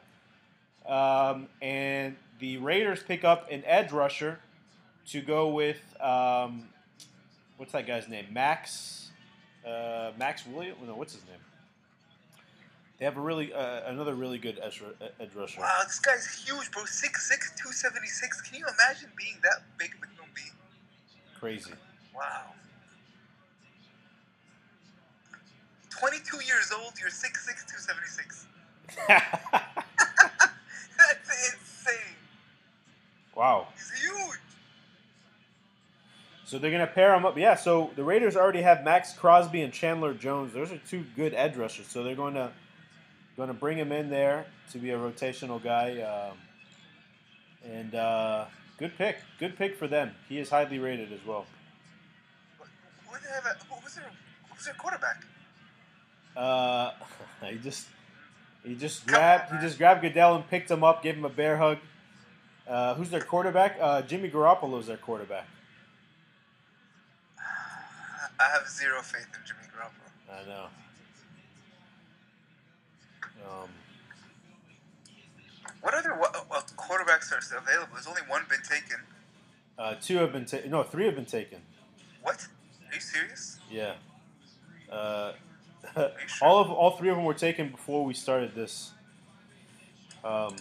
[0.87, 4.41] Um, and the Raiders pick up an edge rusher
[5.07, 6.69] to go with um,
[7.57, 8.27] what's that guy's name?
[8.33, 9.09] Max
[9.67, 10.77] uh, Max Williams?
[10.87, 11.41] No, what's his name?
[12.99, 14.83] They have a really uh, another really good edge,
[15.21, 15.61] edge rusher.
[15.61, 16.85] Wow, this guy's huge, bro.
[16.85, 18.41] 6'6", 276.
[18.43, 20.53] Can you imagine being that big of a human being?
[21.39, 21.73] Crazy.
[22.15, 22.53] Wow.
[25.91, 27.23] 22 years old, you're 6'6",
[27.67, 28.47] 276.
[30.99, 32.17] That's insane.
[33.35, 33.69] Wow.
[33.75, 34.39] He's huge.
[36.45, 37.37] So they're going to pair them up.
[37.37, 40.53] Yeah, so the Raiders already have Maxx Crosby and Chandler Jones.
[40.53, 41.87] Those are two good edge rushers.
[41.87, 42.53] So they're going to
[43.37, 46.01] going to bring him in there to be a rotational guy.
[46.01, 46.39] Um,
[47.71, 48.45] and uh,
[48.79, 49.19] good pick.
[49.39, 50.13] Good pick for them.
[50.29, 51.47] He is highly rated as well.
[53.11, 54.05] Have was their,
[54.55, 55.25] was their quarterback?
[56.37, 56.93] Uh,
[57.49, 57.87] he just
[58.65, 61.57] he just grabbed he just grabbed Goodell and picked him up, gave him a bear
[61.57, 61.79] hug.
[62.69, 63.77] Uh, who's their quarterback?
[63.81, 65.47] Uh, Jimmy is their quarterback.
[67.39, 70.43] I have zero faith in Jimmy Garoppolo.
[70.43, 70.67] I know.
[73.45, 73.69] Um,
[75.81, 77.93] what other what quarterbacks are still available?
[77.93, 78.97] There's only one been taken.
[79.79, 80.71] Uh, two have been taken.
[80.71, 81.59] No, three have been taken.
[82.23, 82.47] What?
[82.89, 83.59] Are you serious?
[83.71, 83.95] Yeah.
[84.91, 85.33] Uh,
[85.95, 86.13] sure?
[86.41, 88.93] all of all three of them were taken before we started this.
[90.25, 90.57] Um,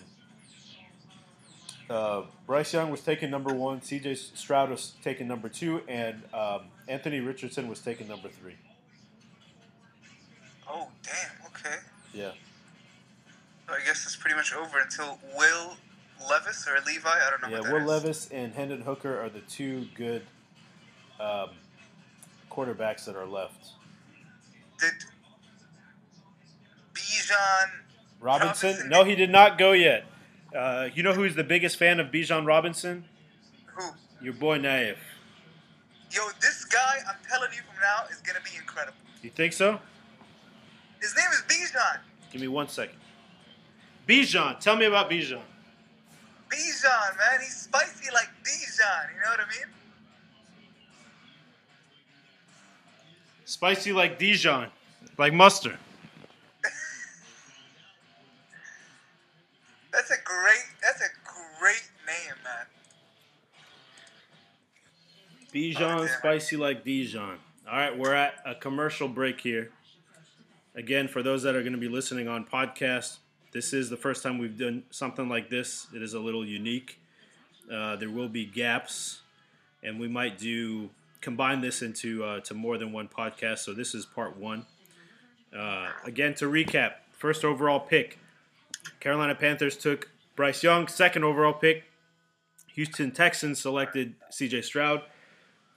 [1.89, 3.81] uh, Bryce Young was taken number one.
[3.81, 4.15] C.J.
[4.15, 8.55] Stroud was taken number two, and um, Anthony Richardson was taken number three.
[10.67, 11.47] Oh damn!
[11.47, 11.75] Okay.
[12.13, 12.31] Yeah.
[13.69, 15.75] I guess it's pretty much over until Will
[16.29, 17.09] Levis or Levi.
[17.09, 17.57] I don't know.
[17.57, 17.87] Yeah, Will is.
[17.87, 20.23] Levis and Hendon Hooker are the two good
[21.19, 21.49] um,
[22.51, 23.71] quarterbacks that are left.
[24.79, 24.93] Did
[26.93, 27.69] Bijan
[28.19, 28.69] Robinson?
[28.69, 28.89] Robinson?
[28.89, 30.05] No, he did not go yet.
[30.55, 33.05] Uh, you know who's the biggest fan of Bijan Robinson?
[33.75, 33.89] Who?
[34.21, 34.97] Your boy Naif.
[36.11, 38.97] Yo, this guy, I'm telling you from now, is gonna be incredible.
[39.23, 39.79] You think so?
[41.01, 41.99] His name is Bijan.
[42.31, 42.97] Give me one second.
[44.07, 45.39] Bijan, tell me about Bijan.
[46.49, 49.15] Bijan, man, he's spicy like Bijan.
[49.15, 49.73] You know what I mean?
[53.45, 54.69] Spicy like Dijon,
[55.17, 55.77] like mustard.
[59.93, 60.65] that's a great.
[60.81, 61.09] That's a
[61.59, 62.65] great name, man.
[65.53, 67.37] Bijan, oh, spicy like Dijon.
[67.69, 69.71] All right, we're at a commercial break here.
[70.75, 73.19] Again, for those that are going to be listening on podcast,
[73.53, 75.87] this is the first time we've done something like this.
[75.95, 76.99] It is a little unique.
[77.71, 79.21] Uh, there will be gaps,
[79.83, 80.89] and we might do
[81.21, 83.59] combine this into uh, to more than one podcast.
[83.59, 84.65] So this is part one.
[85.55, 88.17] Uh, again, to recap, first overall pick,
[88.99, 90.87] Carolina Panthers took Bryce Young.
[90.87, 91.83] Second overall pick,
[92.73, 94.63] Houston Texans selected C.J.
[94.63, 95.03] Stroud.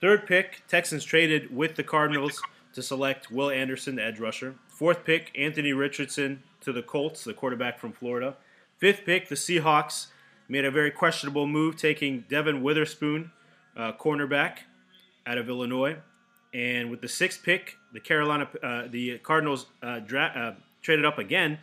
[0.01, 2.41] Third pick, Texans traded with the Cardinals
[2.73, 4.55] to select Will Anderson, the edge rusher.
[4.67, 8.35] Fourth pick, Anthony Richardson to the Colts, the quarterback from Florida.
[8.77, 10.07] Fifth pick, the Seahawks
[10.47, 13.31] made a very questionable move, taking Devon Witherspoon,
[13.75, 14.59] uh, cornerback
[15.25, 15.97] out of Illinois.
[16.53, 21.17] And with the sixth pick, the Carolina, uh, the Cardinals uh, dra- uh, traded up
[21.17, 21.59] again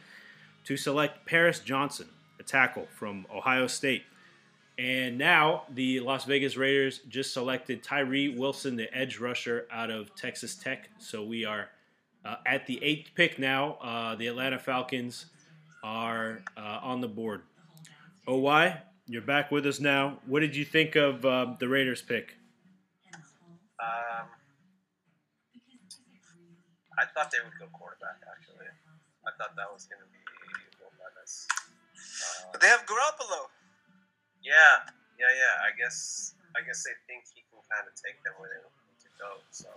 [0.65, 4.03] to select Paris Johnson, a tackle from Ohio State.
[4.77, 10.15] And now the Las Vegas Raiders just selected Tyree Wilson, the edge rusher out of
[10.17, 10.89] Texas Tech.
[10.99, 11.69] So we are
[12.25, 13.75] uh, at the eighth pick now.
[13.83, 15.27] Uh, the Atlanta Falcons
[15.83, 17.43] are uh, on the board.
[18.27, 18.75] OY,
[19.07, 20.19] you're back with us now.
[20.27, 22.37] What did you think of uh, the Raiders pick?
[23.77, 24.27] Um,
[26.97, 28.23] I thought they would go quarterback.
[28.25, 28.71] Actually,
[29.27, 30.23] I thought that was going to be
[30.81, 31.45] Will Levis.
[32.49, 33.53] but they have Garoppolo.
[34.41, 34.89] Yeah,
[35.21, 35.69] yeah, yeah.
[35.69, 39.01] I guess I guess they think he can kind of take them where they need
[39.05, 39.43] to go.
[39.51, 39.69] So,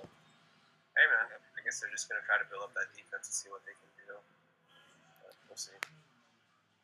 [0.95, 3.49] hey man, I guess they're just gonna try to build up that defense and see
[3.49, 4.13] what they can do.
[5.21, 5.75] But we'll see.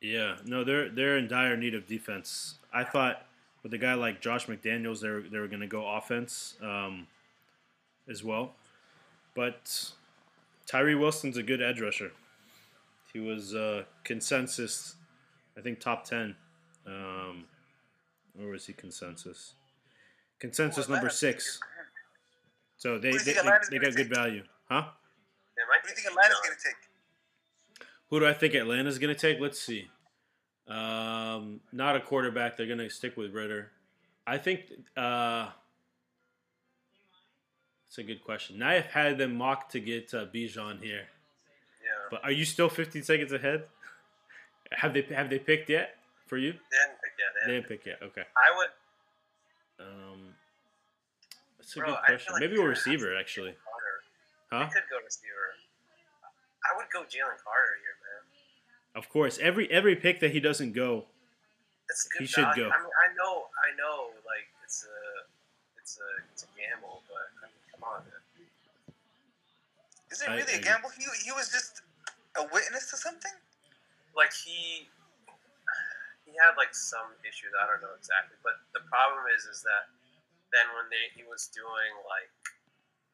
[0.01, 2.55] Yeah, no, they're they're in dire need of defense.
[2.73, 3.25] I thought
[3.63, 7.07] with a guy like Josh McDaniels, they were they were going to go offense um,
[8.09, 8.51] as well,
[9.35, 9.91] but
[10.67, 12.11] Tyree Wilson's a good edge rusher.
[13.13, 14.95] He was uh, consensus,
[15.57, 16.35] I think top ten.
[16.85, 17.45] Um,
[18.37, 19.53] or was he consensus?
[20.39, 21.59] Consensus Well, number six.
[22.77, 24.83] So they Who do you they, they, they got good value, huh?
[25.55, 27.87] They Who do you think take Atlanta's going to take?
[28.09, 29.39] Who do I think Atlanta's going to take?
[29.39, 29.87] Let's see.
[30.67, 32.57] Um, not a quarterback.
[32.57, 33.71] They're going to stick with Ridder.
[34.25, 34.61] I think
[34.95, 35.49] uh,
[37.87, 38.61] it's a good question.
[38.63, 41.07] I have had them mocked to get uh, Bijan here,
[41.83, 43.63] Yeah, but are you still 15 seconds ahead?
[44.71, 46.53] Have they have they picked yet for you?
[46.53, 47.27] they didn't pick yet.
[47.35, 47.99] They They didn't pick yet.
[48.01, 48.23] Okay.
[48.35, 49.85] I would.
[49.85, 50.19] Um,
[51.59, 52.33] that's a Bro, good question.
[52.33, 53.53] like Maybe a they're gonna have receiver to get actually.
[54.53, 54.65] Carter.
[54.65, 54.69] Huh?
[54.69, 55.57] They could go receiver.
[56.63, 58.21] I would go Jalen Carter here, man.
[58.95, 59.41] Of course.
[59.41, 61.09] Every every pick that he doesn't go,
[61.89, 62.69] It's a good He should go.
[62.69, 64.97] I mean, I know, I know, like it's a,
[65.81, 68.21] it's a, it's a gamble, but I mean, come on, man.
[70.13, 70.69] Is it really I a agree.
[70.69, 70.89] gamble?
[70.93, 71.81] He, he was just
[72.37, 73.33] a witness to something?
[74.13, 74.85] Like he,
[76.29, 77.49] he had like some issues.
[77.57, 79.89] I don't know exactly, but the problem is, is that
[80.53, 82.29] then when they he was doing like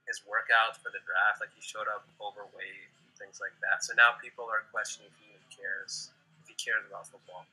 [0.10, 3.86] his workouts for the draft, like he showed up overweight and things like that.
[3.86, 6.10] So now people are questioning if he even cares,
[6.41, 7.45] if he cares about football,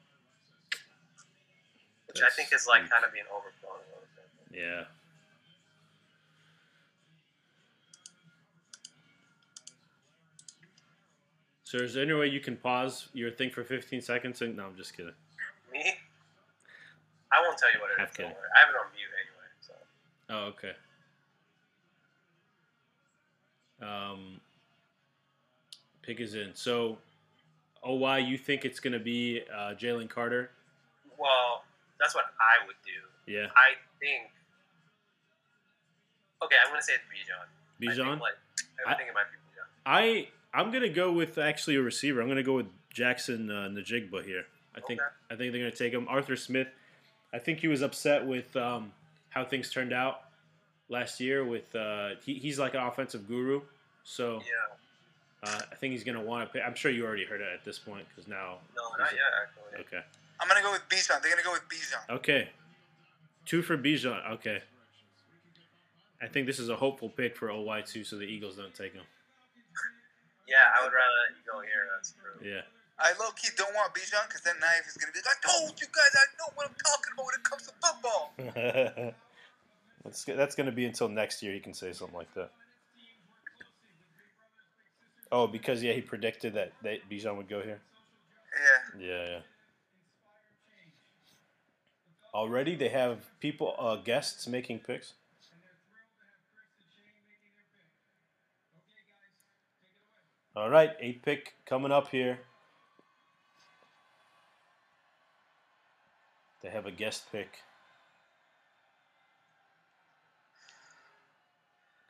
[2.08, 4.56] which I think is like kind of being overblown a little bit.
[4.56, 4.88] yeah.
[11.64, 14.40] So is there any way you can pause your thing for 15 seconds?
[14.40, 15.12] And no, I'm just kidding.
[15.72, 15.82] Me?
[17.32, 17.98] I won't tell you what it is.
[17.98, 18.30] Don't kidding.
[18.30, 18.50] worry.
[18.54, 19.48] I have it on mute anyway.
[19.60, 19.74] So
[20.30, 20.72] Oh, okay.
[23.82, 24.40] Um,
[26.02, 26.50] pick is in.
[26.54, 26.98] So,
[27.84, 30.50] OY, you think it's going to be uh, Jalen Carter?
[31.18, 31.62] well,
[31.98, 33.32] that's what I would do.
[33.32, 33.46] Yeah.
[33.56, 34.30] I think.
[36.42, 38.04] Okay, I'm gonna say it's Bijan.
[38.04, 38.20] Bijan?
[38.20, 38.34] like,
[38.86, 39.66] I, I- think it might be Bijan.
[39.86, 42.20] I I'm gonna go with actually a receiver.
[42.20, 44.44] I'm gonna go with Jaxon uh, Njigba here.
[44.76, 45.08] I think Okay.
[45.30, 46.06] I think they're gonna take him.
[46.08, 46.68] Arthur Smith.
[47.32, 48.92] I think he was upset with um,
[49.30, 50.20] how things turned out
[50.88, 51.44] last year.
[51.44, 53.62] With uh, he, he's like an offensive guru,
[54.04, 55.48] so Yeah.
[55.50, 56.64] uh, I think he's gonna want to.
[56.64, 58.58] I'm sure you already heard it at this point because now.
[58.76, 59.20] No, not yet.
[59.42, 59.80] Actually.
[59.98, 60.04] Okay.
[60.38, 61.22] I'm going to go with Bijan.
[61.22, 62.14] They're going to go with Bijan.
[62.16, 62.50] Okay.
[63.46, 64.20] Two for Bijan.
[64.32, 64.60] Okay.
[66.20, 68.92] I think this is a hopeful pick for OY too, so the Eagles don't take
[68.92, 69.04] him.
[70.46, 71.88] Yeah, I would rather let you go here.
[71.96, 72.38] That's true.
[72.46, 72.60] Yeah.
[73.00, 75.50] I low key don't want Bijan because then Naif is going to be like, I
[75.50, 79.14] told you guys I know what I'm talking about when it comes to football.
[80.06, 81.52] that's that's going to be until next year.
[81.52, 82.50] He can say something like that.
[85.32, 87.80] Oh, because yeah, he predicted that that Bijan would go here.
[88.98, 89.06] Yeah.
[89.06, 89.38] Yeah, yeah.
[92.32, 95.14] Already, they have people, uh, guests making picks.
[100.54, 102.38] All right, eight pick coming up here.
[106.62, 107.58] They have a guest pick.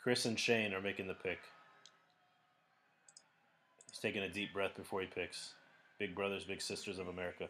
[0.06, 1.40] Chris and Shane are making the pick.
[3.90, 5.54] He's taking a deep breath before he picks.
[5.98, 7.48] Big brothers, big sisters of America.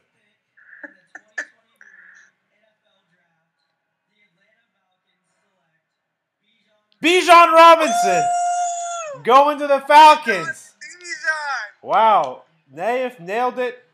[7.04, 8.24] Bijan Robinson
[9.22, 10.72] going to the Falcons.
[11.82, 13.84] Wow, Naif nailed it.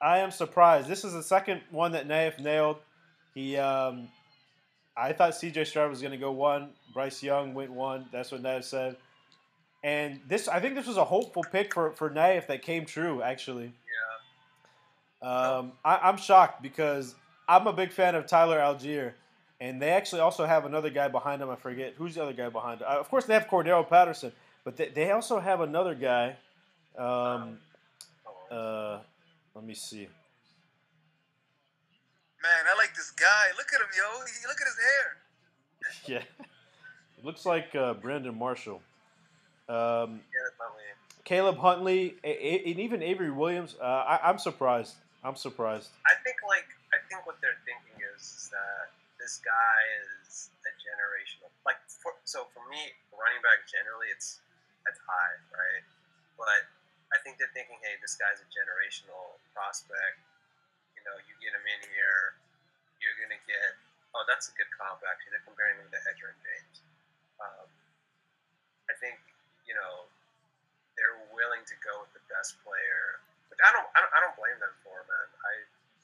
[0.00, 0.86] I am surprised.
[0.86, 2.76] This is the second one that Naif nailed.
[3.34, 4.10] He, um,
[4.96, 5.64] I thought C.J.
[5.64, 6.70] Stroud was going to go one.
[6.92, 8.06] Bryce Young went one.
[8.12, 8.96] That's what Naif said.
[9.82, 13.20] And this, I think this was a hopeful pick for for Naif that came true.
[13.22, 13.72] Actually,
[15.22, 15.28] Yeah.
[15.28, 17.14] um, I, I'm shocked because
[17.48, 19.12] I'm a big fan of Tyler Allgeier,
[19.60, 21.50] and they actually also have another guy behind him.
[21.50, 22.80] I forget who's the other guy behind.
[22.80, 22.86] him.
[22.88, 24.32] Uh, of course, they have Cordarrelle Patterson,
[24.64, 26.36] but they, they also have another guy.
[26.96, 27.58] Um,
[28.50, 29.00] uh,
[29.54, 30.08] let me see.
[32.44, 33.56] Man, I like this guy.
[33.56, 34.20] Look at him, yo.
[34.28, 35.06] He, look at his hair.
[36.04, 36.24] Yeah.
[37.16, 38.80] It looks like uh, Brandon Marshall.
[39.68, 40.20] Um,
[41.24, 43.76] Caleb Huntley, and even Avery Williams.
[43.80, 43.84] Uh,
[44.20, 44.96] I, am surprised.
[45.24, 45.88] I'm surprised.
[46.04, 49.80] I think like I think what they're thinking is that this guy
[50.28, 51.48] is a generational.
[51.64, 54.44] Like for, so for me, running back generally, it's
[54.84, 55.84] it's high, right?
[56.36, 56.68] But
[57.08, 60.20] I think they're thinking, hey, this guy's a generational prospect.
[61.04, 62.40] You know, you get him in here,
[62.96, 63.76] you're gonna get.
[64.16, 65.36] Oh, that's a good comp actually.
[65.36, 66.80] They're comparing him to Edgerrin James.
[67.44, 67.68] Um,
[68.88, 69.20] I think
[69.68, 70.08] you know
[70.96, 73.20] they're willing to go with the best player,
[73.52, 73.84] which I don't.
[73.92, 75.28] I don't, I don't blame them for, man.
[75.44, 75.54] I,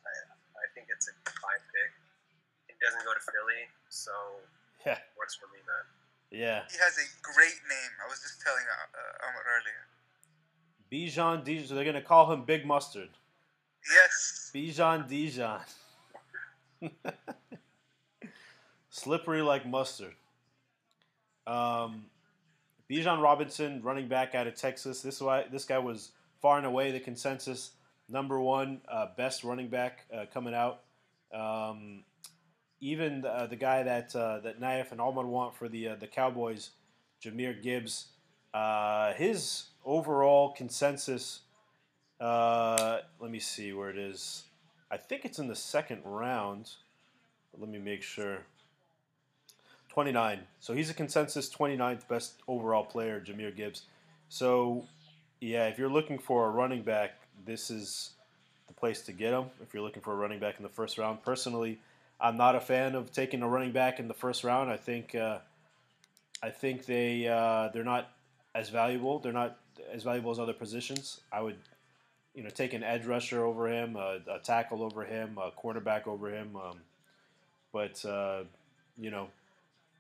[0.04, 0.12] I
[0.60, 1.96] I think it's a fine pick.
[2.68, 4.12] It doesn't go to Philly, so
[4.84, 5.88] yeah, works for me, man.
[6.28, 6.68] Yeah.
[6.68, 7.92] He has a great name.
[8.04, 9.82] I was just telling uh, uh Ahmed earlier.
[10.92, 11.72] Bijan Dijon.
[11.72, 13.16] They're gonna call him Big Mustard.
[13.88, 14.51] Yes.
[14.55, 15.61] Bijan Dijon.
[18.90, 20.14] Slippery like mustard.
[21.47, 22.07] Um,
[22.90, 25.01] Bijan Robinson, running back out of Texas.
[25.01, 26.11] This why this guy was
[26.43, 27.73] far and away the consensus
[28.09, 30.81] number one uh, best running back uh, coming out.
[31.33, 32.05] Um,
[32.81, 35.97] even the, uh, the guy that uh, that Naif and Ahmad want for the uh,
[35.97, 36.71] the Cowboys,
[37.23, 38.09] Jahmyr Gibbs,
[38.55, 41.40] uh, his overall consensus.
[42.20, 44.44] Uh, let me see where it is.
[44.90, 46.70] I think it's in the second round.
[47.59, 48.38] let me make sure.
[49.88, 50.40] 29.
[50.61, 53.83] So he's a consensus 29th best overall player, Jahmyr Gibbs.
[54.28, 54.85] So,
[55.40, 58.11] yeah, if you're looking for a running back, this is
[58.68, 59.46] the place to get him.
[59.61, 61.80] If you're looking for a running back in the first round, personally,
[62.20, 64.70] I'm not a fan of taking a running back in the first round.
[64.70, 65.38] I think uh,
[66.42, 68.11] I think they uh, they're not
[68.54, 69.18] as valuable.
[69.18, 69.59] They're not
[69.92, 71.20] as valuable as other positions.
[71.33, 71.56] I would
[72.35, 76.07] you know take an edge rusher over him, a, a tackle over him, a quarterback
[76.07, 76.57] over him.
[76.57, 76.79] Um,
[77.73, 78.45] but uh,
[78.99, 79.29] you know,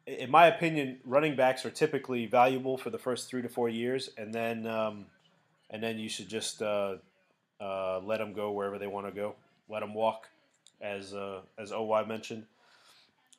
[0.06, 4.10] in my opinion, running backs are typically valuable for the first three to four years,
[4.16, 5.06] and then um,
[5.70, 6.96] and then you should just uh,
[7.60, 9.34] uh, let them go wherever they want to go.
[9.68, 10.28] Let them walk
[10.80, 12.46] as uh, as OY mentioned.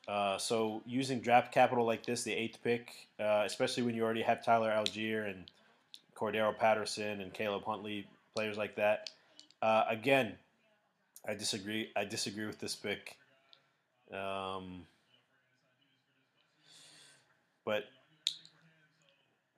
[0.08, 4.22] Uh, so using draft capital like this, the eighth pick, uh, especially when you already
[4.22, 5.44] have Tyler Allgeier and
[6.16, 9.10] Cordarrelle Patterson and Caleb Huntley, players like that.
[9.60, 10.34] Uh, again,
[11.26, 11.90] I disagree.
[11.96, 13.16] I disagree with this pick.
[14.12, 14.86] Um,
[17.64, 17.84] but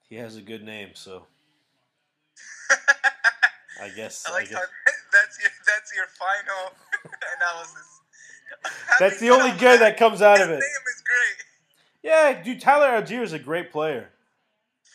[0.09, 1.25] he has a good name, so
[3.83, 4.25] I guess.
[4.29, 4.61] I like I guess.
[5.13, 6.73] That's your that's your final
[7.37, 8.01] analysis.
[8.99, 10.55] That's the only good that, comes out of it.
[10.55, 11.45] Name is great.
[12.03, 14.09] Yeah, dude, Tyler Allgeier is a great player.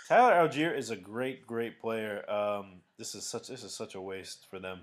[0.10, 2.30] Tyler Allgeier is a great, great player.
[2.30, 4.82] Um, this is such this is such a waste for them.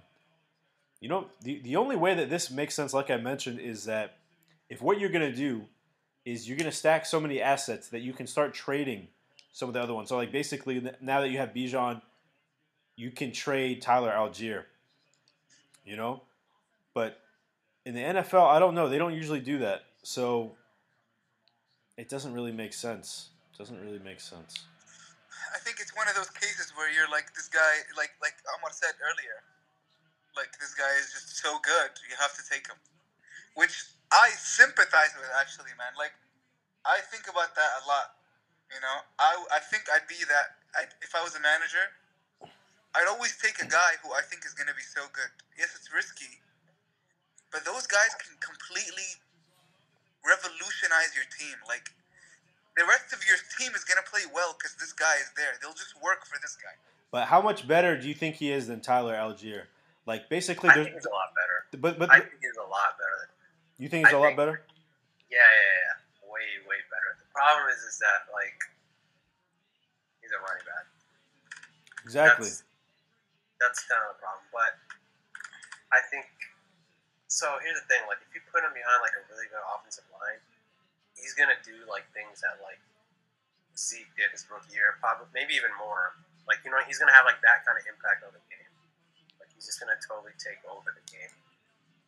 [1.01, 4.17] You know, the the only way that this makes sense, like I mentioned, is that
[4.69, 5.67] if what you're gonna do
[6.25, 9.07] is you're gonna stack so many assets that you can start trading
[9.53, 10.09] some of the other ones.
[10.09, 12.01] So like basically now that you have Bijan,
[12.97, 14.65] you can trade Tyler Allgeier.
[15.85, 16.23] You know,
[16.95, 17.21] but
[17.85, 18.89] in the NFL, I don't know.
[18.89, 19.85] They don't usually do that.
[20.03, 20.57] So
[21.97, 23.29] it doesn't really make sense.
[23.53, 24.65] It doesn't really make sense.
[25.55, 28.73] I think it's one of those cases where you're like this guy, like like Amar
[28.73, 29.43] said earlier,
[30.35, 32.79] like this guy is just so good, you have to take him.
[33.55, 35.95] Which I sympathize with, actually, man.
[35.97, 36.15] Like
[36.85, 38.17] I think about that a lot.
[38.71, 41.87] You know, I I think I'd be that I'd, if I was a manager.
[42.97, 45.29] I'd always take a guy who I think is going to be so good.
[45.53, 46.41] Yes, it's risky,
[47.53, 49.21] but those guys can completely
[50.25, 51.61] revolutionize your team.
[51.69, 51.93] Like
[52.77, 55.57] the rest of your team is gonna play well because this guy is there.
[55.61, 56.77] They'll just work for this guy.
[57.11, 59.73] But how much better do you think he is than Tyler Allgeier?
[60.05, 61.81] Like basically, I think he's a lot better.
[61.81, 63.33] But but I think he's a lot better.
[63.79, 64.63] You think he's I a lot better?
[65.33, 67.17] Yeah, yeah, yeah, way way better.
[67.19, 68.57] The problem is is that like
[70.23, 70.87] he's a running back.
[72.05, 72.47] Exactly.
[72.47, 72.63] That's,
[73.59, 74.79] that's kind of the problem, but
[75.91, 76.29] I think
[77.27, 80.07] so here's the thing: like, if you put him behind like a really good offensive
[80.15, 80.41] line,
[81.27, 82.79] he's gonna do like things that like
[83.75, 86.15] Zeke did his rookie year, probably maybe even more.
[86.47, 88.71] Like, you know, he's gonna have like that kind of impact on the game.
[89.43, 91.35] Like, he's just gonna totally take over the game.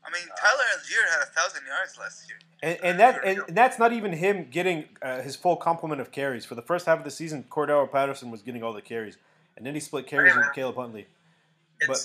[0.07, 3.83] I mean, Tyler Allgeier had a thousand yards last year, and, and that and that's
[3.83, 6.47] not even him getting uh, his full complement of carries.
[6.47, 9.19] For the first half of the season, Cordarrelle Patterson was getting all the carries,
[9.59, 11.11] and then he split carries with Caleb Huntley.
[11.83, 11.99] It's, but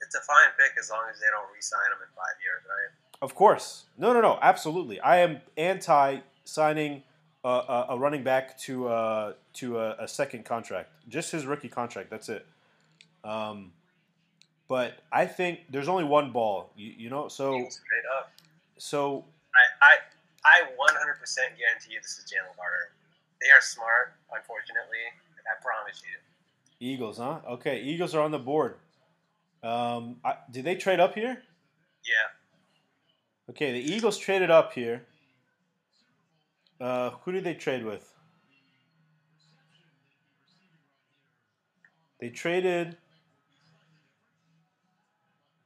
[0.00, 2.90] it's a fine pick as long as they don't re-sign him in five years, right?
[3.20, 3.84] Of course.
[3.96, 4.38] No, no, no.
[4.40, 5.00] Absolutely.
[5.00, 7.02] I am anti signing
[7.44, 10.90] a, a, a running back to uh, to a, a, second contract.
[11.08, 12.10] Just his rookie contract.
[12.10, 12.46] That's it.
[13.24, 13.72] Um,
[14.68, 16.70] but I think there's only one ball.
[16.76, 17.68] You, you know, so.
[18.80, 19.24] So
[19.82, 19.96] I I
[20.44, 22.92] I 100% guarantee you this is Jalen Carter.
[23.40, 25.04] They are smart, unfortunately.
[25.48, 26.16] I promise you.
[26.80, 27.40] Eagles, huh?
[27.48, 28.76] Okay, Eagles are on the board.
[29.62, 31.42] Um, I, did they trade up here?
[32.04, 32.37] Yeah.
[33.50, 35.06] Okay, the Eagles traded up here.
[36.80, 38.12] Uh, who did they trade with?
[42.20, 42.96] They traded.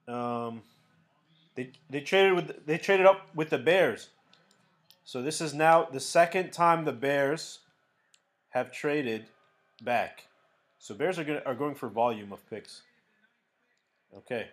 [0.07, 0.63] Um,
[1.55, 4.11] they they traded with they traded up with the Bears.
[5.05, 7.61] So this is now the second time the Bears
[8.51, 9.27] have traded
[9.83, 10.27] back.
[10.79, 12.83] So Bears are going are going for volume of picks.
[14.17, 14.49] Okay.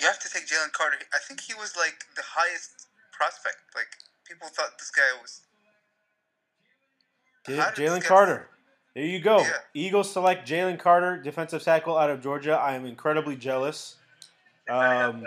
[0.00, 0.96] You have to take Jalen Carter.
[1.12, 3.56] I think he was like the highest prospect.
[3.74, 3.88] Like
[4.26, 5.40] people thought this guy was.
[7.46, 8.48] Jalen Carter.
[8.94, 9.38] There you go.
[9.38, 9.50] Yeah.
[9.74, 12.52] Eagles select Jalen Carter, defensive tackle out of Georgia.
[12.52, 13.96] I am incredibly jealous.
[14.68, 15.24] Um,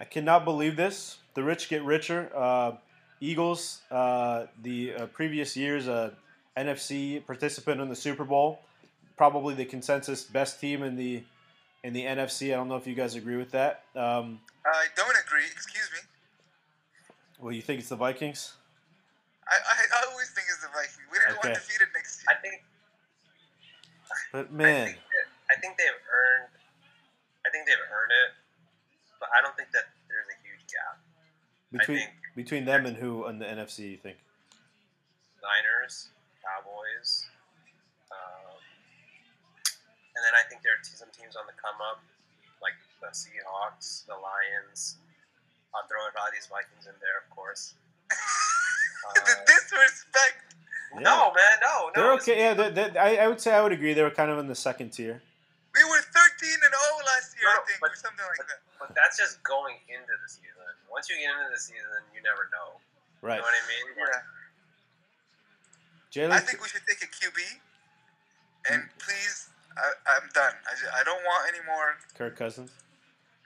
[0.00, 1.18] I cannot believe this.
[1.34, 2.30] The rich get richer.
[2.34, 2.72] Uh,
[3.20, 6.10] Eagles, uh, the uh, previous year's uh,
[6.56, 8.60] NFC participant in the Super Bowl,
[9.16, 11.22] probably the consensus best team in the
[11.84, 12.48] in the NFC.
[12.52, 13.84] I don't know if you guys agree with that.
[13.94, 15.44] Um, I don't agree.
[15.52, 16.00] Excuse me.
[17.38, 18.54] Well, you think it's the Vikings?
[19.46, 20.98] I, I always think it's the Vikings.
[21.12, 21.40] We didn't okay.
[21.42, 22.34] go undefeated next year.
[22.34, 22.64] I think.
[24.32, 26.48] But man, I think, that, I think they've earned.
[27.44, 28.30] I think they've earned it,
[29.20, 30.96] but I don't think that there's a huge gap
[31.70, 33.92] between between them and who on the NFC.
[33.92, 34.16] You think?
[35.44, 36.08] Niners,
[36.40, 37.28] Cowboys,
[40.14, 41.98] and then I think there are some teams on the come up,
[42.62, 44.98] like the Seahawks, the Lions.
[45.74, 47.74] I'll throw in these Vikings in there, of course.
[49.14, 50.54] the disrespect.
[50.94, 51.02] Yeah.
[51.02, 51.98] No, man, no, no.
[51.98, 52.38] They're okay.
[52.38, 53.90] Yeah, they're, they're, I, I would say I would agree.
[53.90, 55.18] They were kind of in the second tier.
[55.74, 58.46] We were 13 and 0 last year, no, I think, but, or something like but,
[58.46, 58.62] that.
[58.78, 60.70] But that's just going into the season.
[60.86, 62.78] Once you get into the season, you never know.
[63.18, 63.42] Right.
[63.42, 63.84] You know what I mean?
[63.98, 64.22] Yeah.
[66.14, 67.42] Jalen, I think we should take a QB.
[68.70, 69.02] And mm.
[69.02, 70.52] please, I, am done.
[70.66, 71.96] I, just, I don't want any more.
[72.16, 72.70] Kirk Cousins.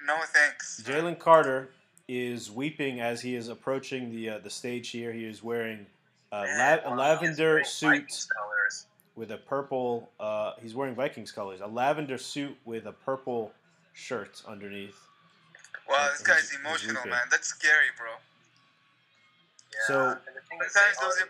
[0.07, 0.83] No thanks.
[0.87, 1.71] Jalen Carter
[2.09, 5.13] is weeping as he is approaching the uh, the stage here.
[5.13, 5.87] He is wearing
[6.33, 8.27] a, la- a lavender suit
[9.17, 10.11] with a purple.
[10.21, 11.61] Uh, he's wearing Vikings colors.
[11.61, 13.53] A lavender suit with a purple
[13.93, 14.99] shirt underneath.
[15.89, 17.27] Wow, this guy's he's, emotional, he's man.
[17.31, 18.09] That's scary, bro.
[19.73, 19.95] Yeah, so
[20.49, 21.25] sometimes they always,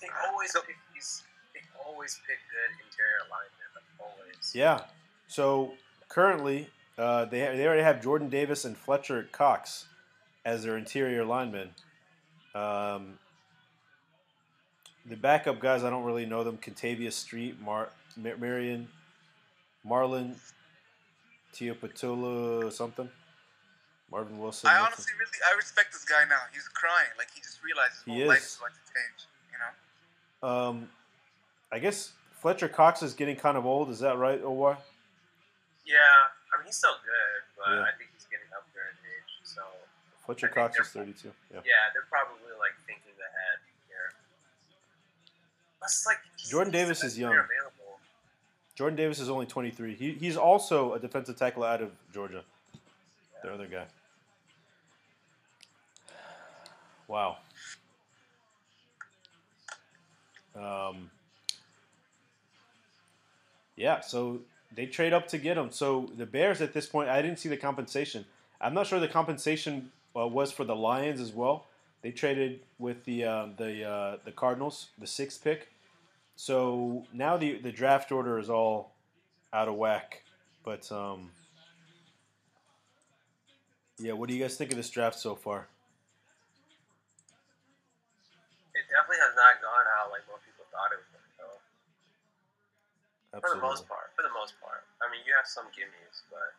[0.00, 1.22] they always pick these.
[1.54, 3.61] They always pick good interior alignment.
[4.02, 4.54] Always.
[4.54, 4.80] Yeah.
[5.28, 5.72] So
[6.08, 9.86] currently, uh, they they already have Jordan Davis and Fletcher Cox
[10.44, 11.70] as their interior linemen.
[12.54, 13.18] Um,
[15.06, 16.58] the backup guys, I don't really know them.
[16.58, 18.88] Kentavius Street, Mar- Marion,
[19.86, 20.36] Marlon,
[21.54, 23.08] Tuipulotu, something.
[24.10, 24.68] Marvin Wilson.
[24.68, 26.36] I honestly really, I respect this guy now.
[26.52, 29.26] He's crying, like he just realized his whole life is going to change.
[29.50, 30.48] You know.
[30.48, 30.88] Um,
[31.72, 32.12] I guess
[32.42, 33.88] Fletcher Cox is getting kind of old.
[33.88, 34.84] Is that right, or what?
[35.86, 35.94] Yeah,
[36.52, 37.82] I mean he's still good, but yeah.
[37.82, 39.38] I think he's getting up there in age.
[39.44, 39.62] So
[40.26, 41.28] Fletcher Cox is 32.
[41.28, 41.60] Yeah.
[41.64, 44.10] Yeah, they're probably like thinking ahead here.
[45.80, 46.18] That's like
[46.50, 47.30] Jordan Davis is young.
[47.30, 48.00] Available.
[48.74, 49.94] Jordan Davis is only 23.
[49.94, 52.42] He, he's also a defensive tackle out of Georgia.
[52.74, 52.80] Yeah.
[53.44, 53.84] The other guy.
[57.06, 57.36] Wow.
[60.56, 61.10] Um,
[63.76, 64.40] yeah, so
[64.74, 65.70] they trade up to get him.
[65.70, 68.24] So the Bears at this point, I didn't see the compensation.
[68.60, 71.66] I'm not sure the compensation uh, was for the Lions as well.
[72.02, 75.68] They traded with the uh, the uh, the Cardinals, the sixth pick.
[76.36, 78.92] So now the the draft order is all
[79.52, 80.22] out of whack.
[80.64, 81.30] But um,
[83.98, 85.68] yeah, what do you guys think of this draft so far?
[88.74, 91.21] It definitely has not gone out like most people thought it was.
[93.32, 93.48] Absolutely.
[93.48, 94.12] For the most part.
[94.12, 94.84] For the most part.
[95.00, 96.52] I mean, you have some gimmies, but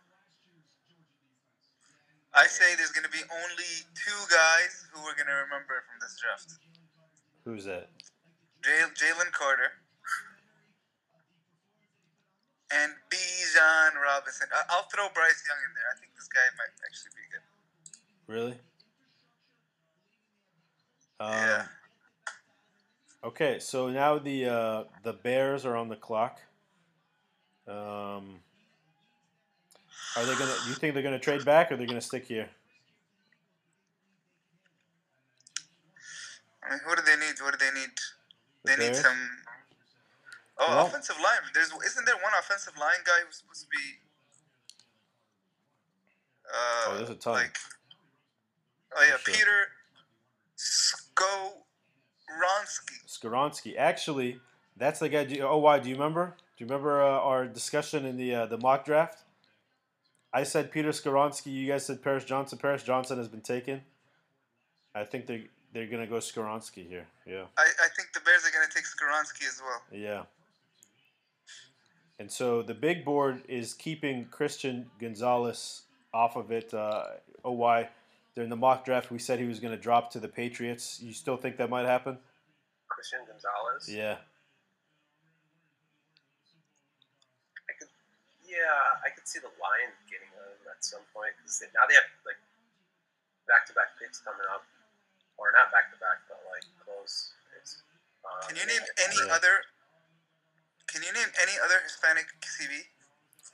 [2.33, 6.01] I say there's going to be only two guys who we're going to remember from
[6.01, 6.57] this draft.
[7.45, 7.89] Who's that?
[8.63, 9.77] Jalen Carter
[12.73, 14.47] and Bijan Robinson.
[14.69, 15.85] I'll throw Bryce Young in there.
[15.93, 17.45] I think this guy might actually be good.
[18.25, 18.57] Really?
[21.19, 21.65] Um, yeah.
[23.23, 26.41] Okay, so now the uh, the Bears are on the clock.
[27.67, 28.39] Um,
[30.15, 30.53] are they gonna?
[30.67, 32.49] You think they're gonna trade back, or they're gonna stick here?
[36.63, 37.35] I mean, what do they need?
[37.41, 37.91] What do they need?
[38.65, 39.17] They need some.
[40.57, 41.39] Oh, well, offensive line.
[41.53, 43.99] There's isn't there one offensive line guy who's supposed to be?
[46.47, 47.33] Uh, oh, there's a ton.
[47.33, 47.57] Like,
[48.95, 49.33] oh yeah, sure.
[49.33, 49.67] Peter
[50.57, 51.17] Skoronski.
[53.07, 53.77] Skoronski.
[53.77, 54.39] Actually,
[54.77, 55.23] that's the guy.
[55.23, 55.79] Do, oh, why?
[55.79, 56.35] Do you remember?
[56.55, 59.23] Do you remember uh, our discussion in the uh, the mock draft?
[60.33, 61.51] I said Peter Skoronski.
[61.51, 62.57] You guys said Paris Johnson.
[62.57, 63.81] Paris Johnson has been taken.
[64.95, 67.07] I think they they're gonna go Skoronski here.
[67.25, 67.45] Yeah.
[67.57, 69.81] I, I think the Bears are gonna take Skoronski as well.
[69.91, 70.23] Yeah.
[72.19, 75.81] And so the big board is keeping Christian Gonzalez
[76.13, 76.73] off of it.
[76.73, 77.03] Uh,
[77.43, 77.89] oh, why?
[78.35, 80.99] During the mock draft, we said he was going to drop to the Patriots.
[81.01, 82.17] You still think that might happen?
[82.87, 83.89] Christian Gonzalez?
[83.89, 84.17] Yeah.
[87.69, 87.89] I could,
[88.53, 92.07] yeah, I could see the Lions getting him at some point because now they have
[92.23, 92.37] like
[93.49, 94.63] back-to-back picks coming up,
[95.41, 97.33] or not back-to-back, but like close.
[98.23, 99.35] Um, Can you name any yeah.
[99.35, 99.67] other
[100.93, 102.83] can you name any other Hispanic QB?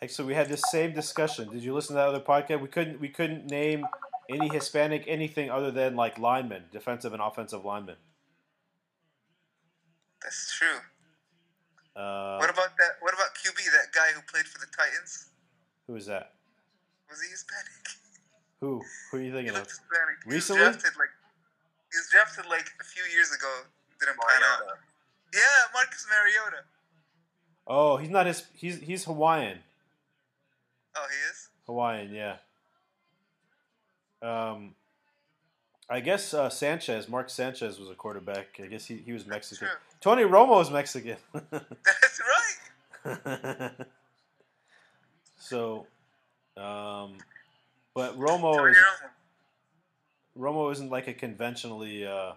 [0.01, 1.49] Actually, we had this same discussion.
[1.49, 2.59] Did you listen to that other podcast?
[2.59, 2.99] We couldn't.
[2.99, 3.85] We couldn't name
[4.29, 7.95] any Hispanic anything other than like linemen, defensive and offensive linemen.
[10.21, 10.79] That's true.
[11.95, 12.97] Uh, what about that?
[12.99, 13.27] What about QB?
[13.27, 13.28] That
[13.99, 15.27] guy who played for the Titans.
[15.87, 16.31] Who is that?
[17.09, 17.83] Was he Hispanic?
[18.61, 18.81] Who?
[19.11, 19.67] Who are you thinking of?
[19.67, 20.23] Hispanic.
[20.25, 20.61] Recently?
[20.61, 21.13] He was drafted like
[21.91, 23.51] he was drafted like a few years ago.
[23.99, 24.77] Didn't pan out.
[25.33, 25.41] Yeah,
[25.73, 26.63] Marcus Mariota.
[27.67, 28.45] Oh, he's not his.
[28.53, 29.59] He's he's Hawaiian.
[30.95, 31.49] Oh, he is.
[31.65, 32.37] Hawaiian, yeah.
[34.21, 34.75] Um,
[35.89, 38.59] I guess uh, Sanchez, Mark Sanchez was a quarterback.
[38.61, 39.67] I guess he, he was Mexican.
[40.01, 41.17] Tony Romo is Mexican.
[41.33, 42.68] That's right.
[45.37, 45.87] So,
[46.57, 47.17] um,
[47.93, 48.77] but Romo is,
[50.37, 52.33] Romo isn't like a conventionally uh,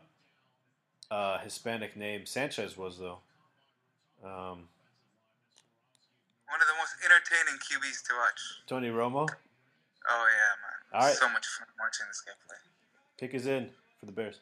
[1.10, 2.26] uh, Hispanic name.
[2.26, 3.18] Sanchez was though.
[4.24, 4.68] Um,
[6.48, 8.40] one of the most entertaining QBs to watch.
[8.66, 9.28] Tony Romo.
[10.08, 11.00] Oh yeah, man!
[11.00, 11.16] All right.
[11.16, 12.56] So much fun watching this guy play.
[13.18, 13.70] Kick is in
[14.00, 14.40] for the Bears.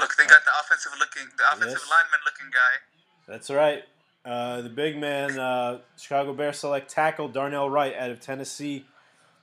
[0.00, 1.90] Look, they got the offensive looking, the offensive yes.
[1.90, 3.32] lineman looking guy.
[3.32, 3.84] That's right.
[4.24, 8.84] Uh, the big man, uh, Chicago Bears select tackle Darnell Wright out of Tennessee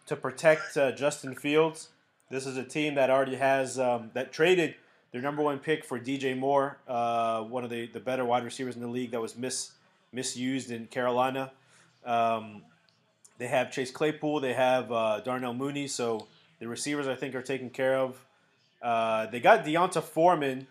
[0.06, 1.90] to protect uh, Justin Fields.
[2.30, 4.76] This is a team that already has um, that traded
[5.12, 8.76] their number one pick for DJ Moore, uh, one of the, the better wide receivers
[8.76, 9.72] in the league that was mis,
[10.12, 11.52] misused in Carolina.
[12.06, 12.64] Um,
[13.38, 14.40] they have Chase Claypool.
[14.42, 15.88] They have uh, Darnell Mooney.
[15.88, 16.28] So
[16.60, 18.26] the receivers, I think, are taken care of.
[18.82, 20.68] Uh, they got D'Onta Foreman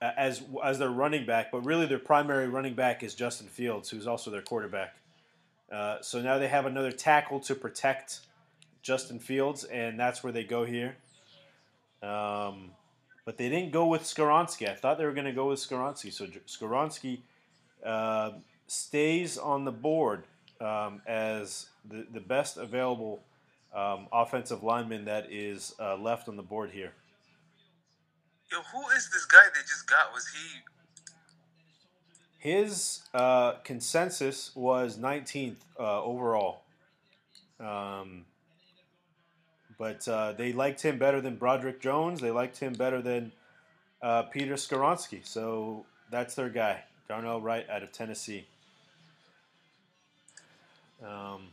[0.00, 4.06] as as their running back, but really their primary running back is Justin Fields, who's
[4.06, 4.94] also their quarterback.
[5.70, 8.20] Uh, so now they have another tackle to protect
[8.82, 10.96] Justin Fields, and that's where they go here.
[12.02, 12.70] Um,
[13.24, 14.70] but they didn't go with Skoronski.
[14.70, 16.12] I thought they were going to go with Skoronski.
[16.12, 17.18] So Skoronski
[17.84, 18.32] uh,
[18.68, 20.24] stays on the board
[20.60, 23.20] um, as the, the best available
[23.74, 26.92] um, offensive lineman that is uh, left on the board here.
[28.50, 30.12] Yo, who is this guy they just got?
[30.12, 30.60] Was he?
[32.38, 36.62] His uh, consensus was 19th uh, overall.
[37.58, 38.24] Um,
[39.78, 42.20] but uh, they liked him better than Broderick Jones.
[42.20, 43.32] They liked him better than
[44.00, 45.26] uh, Peter Skoronski.
[45.26, 48.46] So that's their guy, Darnell Wright out of Tennessee.
[51.04, 51.48] Um,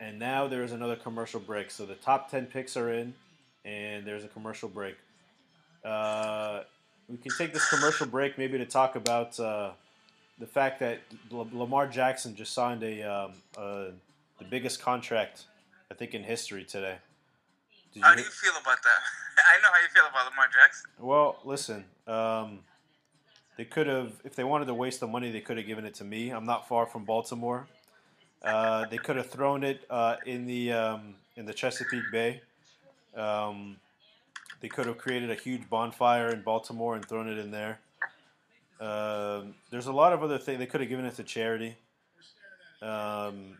[0.00, 1.70] and now there's another commercial break.
[1.70, 3.14] So the top 10 picks are in,
[3.64, 4.96] and there's a commercial break.
[5.84, 6.62] Uh,
[7.08, 9.72] we can take this commercial break maybe to talk about uh,
[10.38, 11.00] the fact that
[11.30, 15.44] Lamar Jackson just signed a, um, the biggest contract
[15.90, 16.96] I think, in history today.
[17.92, 18.98] Did how do you feel about that?
[19.48, 20.90] I know how you feel about Lamar Jackson.
[20.98, 22.60] Well, listen, um,
[23.56, 25.94] they could have, if they wanted to waste the money, they could have given it
[25.94, 26.30] to me.
[26.30, 27.68] I'm not far from Baltimore.
[28.42, 32.42] Uh, they could have thrown it uh, in the um, in the Chesapeake Bay.
[33.16, 33.76] Um,
[34.60, 37.78] they could have created a huge bonfire in Baltimore and thrown it in there.
[38.80, 40.58] Uh, there's a lot of other things.
[40.58, 41.76] They could have given it to charity.
[42.82, 43.58] Um,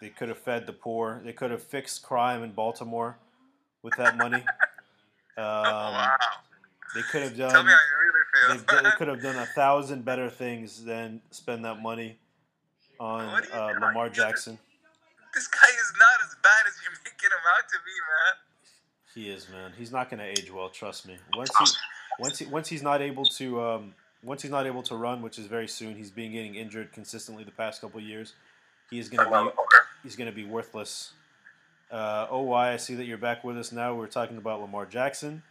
[0.00, 1.20] they could have fed the poor.
[1.24, 3.16] They could have fixed crime in Baltimore
[3.82, 4.44] with that money.
[5.34, 6.16] Um, oh, wow.
[6.94, 7.50] They could have done.
[7.50, 11.22] Tell me how you really they, they could have done a thousand better things than
[11.30, 12.18] spend that money
[13.00, 14.58] on uh, Lamar Jackson.
[15.34, 18.51] This guy is not as bad as you're making him out to be, man.
[19.14, 19.72] He is, man.
[19.76, 20.68] He's not going to age well.
[20.68, 21.16] Trust me.
[21.36, 21.64] Once he,
[22.18, 25.38] once he, once he's not able to, um, once he's not able to run, which
[25.38, 28.34] is very soon, he's been getting injured consistently the past couple years.
[28.90, 29.50] He is going to be
[30.02, 31.12] he's going to be worthless.
[31.90, 33.94] Uh, oh, why I see that you're back with us now.
[33.94, 35.42] We're talking about Lamar Jackson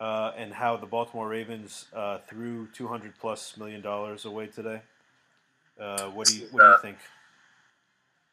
[0.00, 4.82] uh, and how the Baltimore Ravens uh, threw 200 plus million dollars away today.
[5.80, 6.98] Uh, what do you what do you think?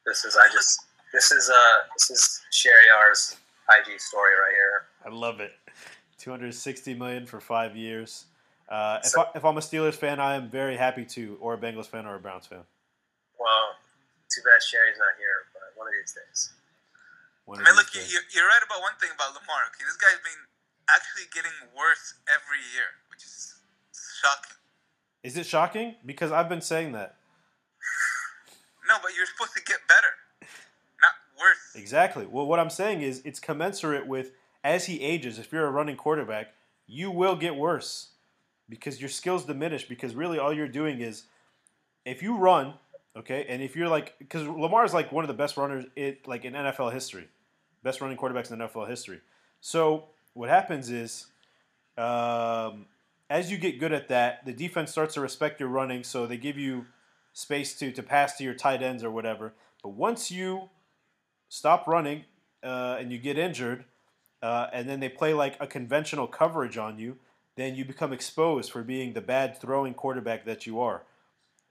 [0.06, 3.38] This is I just this is uh this is Shahryar's
[3.78, 4.86] IG story right here.
[5.06, 5.52] I love it.
[6.18, 8.26] 260 million for five years.
[8.68, 11.58] Uh, if, I, if I'm a Steelers fan, I am very happy to, or a
[11.58, 12.62] Bengals fan, or a Browns fan.
[13.40, 13.74] Well,
[14.30, 16.54] too bad Sherry's not here, but one of these days.
[17.46, 18.14] One I mean, look, days.
[18.14, 19.66] you're right about one thing about Lamar.
[19.74, 20.38] Okay, this guy's been
[20.86, 23.58] actually getting worse every year, which is
[24.22, 24.58] shocking.
[25.26, 25.96] Is it shocking?
[26.06, 27.16] Because I've been saying that.
[28.90, 30.18] No, but you're supposed to get better,
[31.40, 31.76] worse.
[31.76, 32.26] Exactly.
[32.26, 34.32] Well, what I'm saying is it's commensurate with
[34.64, 35.40] as he ages.
[35.40, 36.54] If you're a running quarterback,
[36.88, 38.10] you will get worse
[38.68, 39.88] because your skills diminish.
[39.88, 41.24] Because really, all you're doing is
[42.06, 42.74] if you run,
[43.16, 46.28] okay, and if you're like, because Lamar is like one of the best runners it
[46.28, 47.28] like in NFL history,
[47.84, 49.22] best running quarterbacks in NFL history.
[49.62, 51.28] So what happens is.
[51.98, 52.86] Um,
[53.30, 56.38] as you get good at that, the defense starts to respect your running, so they
[56.38, 56.88] give you
[57.34, 59.54] space to to pass to your tight ends or whatever.
[59.84, 60.70] But once you
[61.50, 62.24] stop running
[62.64, 63.84] uh, and you get injured,
[64.42, 67.18] uh, and then they play like a conventional coverage on you,
[67.56, 71.04] then you become exposed for being the bad throwing quarterback that you are.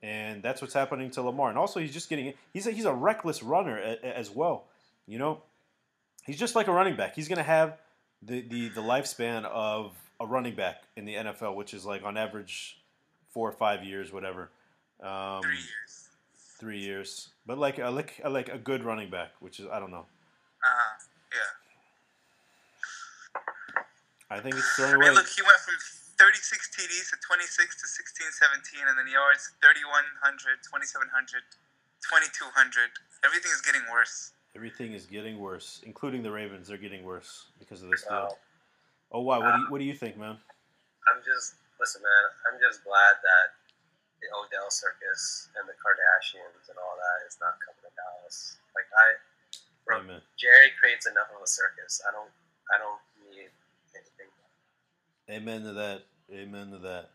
[0.03, 1.49] And that's what's happening to Lamar.
[1.49, 4.67] And also, he's just getting he's a, he's a reckless runner as well.
[5.07, 5.43] You know,
[6.25, 7.15] he's just like a running back.
[7.17, 7.79] He's going to have
[8.23, 12.17] the, the the lifespan of a running back in the NFL, which is like on
[12.17, 12.79] average
[13.31, 14.51] four or five years, whatever.
[15.01, 16.08] Um, three years.
[16.59, 19.79] Three years, but like a like a, like a good running back, which is I
[19.79, 20.07] don't know.
[20.59, 20.99] Uh huh.
[21.31, 21.55] Yeah.
[24.31, 25.23] I think it's the only I mean, way.
[25.23, 25.79] Look, he went from
[26.19, 28.27] 36 TDs to 26 to 16,
[28.75, 31.47] 17, and then yards 3,100, 2,700,
[32.03, 32.91] 2,200.
[33.23, 34.35] Everything is getting worse.
[34.59, 36.67] Everything is getting worse, including the Ravens.
[36.67, 38.35] They're getting worse because of this deal.
[39.13, 39.39] Oh, why?
[39.39, 40.37] What do you What do you think, man?
[41.07, 42.25] I'm just listen, man.
[42.51, 43.58] I'm just glad that
[44.21, 48.59] the Odell circus and the Kardashians and all that is not coming to Dallas.
[48.75, 49.07] Like I,
[49.87, 50.21] bro, Amen.
[50.39, 52.03] Jerry creates enough of a circus.
[52.07, 52.31] I don't.
[52.69, 53.01] I don't
[53.31, 53.51] need
[53.95, 54.31] anything.
[55.31, 56.05] Amen to that.
[56.33, 57.11] Amen to that.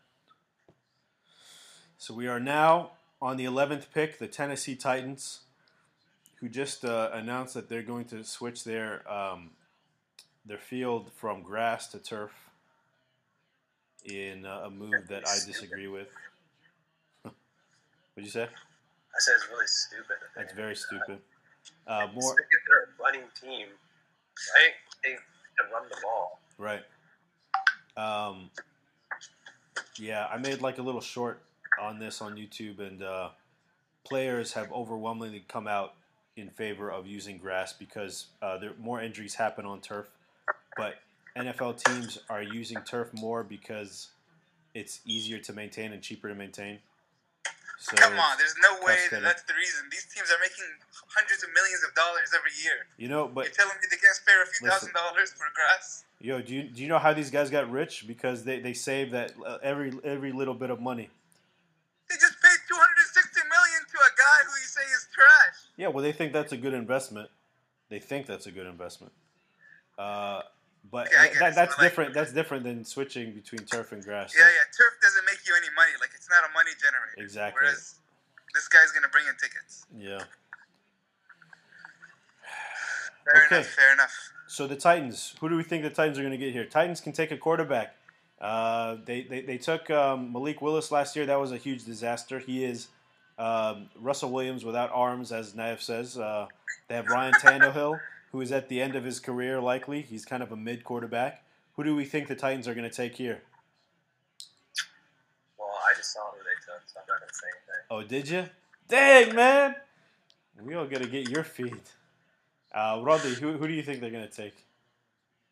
[1.98, 2.90] So we are now
[3.22, 5.40] on the 11th pick, the Tennessee Titans,
[6.40, 9.50] who just uh, announced that they're going to switch their um,
[10.44, 12.32] their field from grass to turf
[14.04, 16.08] in uh, a move that I disagree with.
[18.14, 18.44] What'd you say?
[18.44, 20.16] I said it's really stupid.
[20.36, 21.18] That's very stupid.
[21.86, 22.34] Uh, more.
[22.66, 23.68] They're a running team,
[24.56, 24.72] right?
[25.02, 26.40] They can run the ball.
[26.58, 26.82] Right.
[27.96, 28.50] Um,
[29.98, 31.42] yeah, I made like a little short
[31.80, 33.30] on this on YouTube, and uh,
[34.04, 35.94] players have overwhelmingly come out
[36.36, 40.08] in favor of using grass because uh, there more injuries happen on turf
[40.76, 40.96] but
[41.36, 44.08] NFL teams are using turf more because
[44.74, 46.78] it's easier to maintain and cheaper to maintain.
[47.78, 49.86] So Come on, there's no way that that's the reason.
[49.90, 50.64] These teams are making
[51.08, 52.86] hundreds of millions of dollars every year.
[52.96, 55.46] You know, but you're telling me they can't spare a few listen, thousand dollars for
[55.54, 56.04] grass?
[56.20, 58.06] Yo, do you do you know how these guys got rich?
[58.06, 61.10] Because they, they save that uh, every every little bit of money.
[62.08, 65.56] They just paid 260 million to a guy who you say is trash.
[65.76, 67.30] Yeah, well, they think that's a good investment.
[67.88, 69.12] They think that's a good investment.
[69.98, 70.42] Uh,
[70.90, 71.08] but
[71.38, 72.14] that, that's different.
[72.14, 74.34] That's different than switching between turf and grass.
[74.36, 74.48] Yeah, yeah.
[74.76, 75.92] Turf doesn't make you any money.
[76.00, 77.22] Like it's not a money generator.
[77.22, 77.60] Exactly.
[77.62, 77.94] Whereas
[78.54, 79.86] this guy's gonna bring in tickets.
[79.96, 80.18] Yeah.
[83.24, 83.56] Fair okay.
[83.56, 83.66] enough.
[83.66, 84.14] Fair enough.
[84.46, 85.34] So the Titans.
[85.40, 86.64] Who do we think the Titans are gonna get here?
[86.64, 87.96] Titans can take a quarterback.
[88.40, 91.24] Uh, they, they they took um, Malik Willis last year.
[91.24, 92.38] That was a huge disaster.
[92.38, 92.88] He is
[93.38, 96.18] um, Russell Williams without arms, as Naif says.
[96.18, 96.46] Uh,
[96.88, 97.98] they have Ryan Tannehill
[98.34, 100.02] who is at the end of his career, likely.
[100.02, 101.44] He's kind of a mid quarterback.
[101.76, 103.44] Who do we think the Titans are going to take here?
[105.56, 107.82] Well, I just saw who they took, so I'm not going to say anything.
[107.92, 108.50] Oh, did you?
[108.88, 109.76] Dang, man!
[110.60, 111.80] We all got to get your feed.
[112.74, 114.66] Uh, Rodney, who, who do you think they're going to take?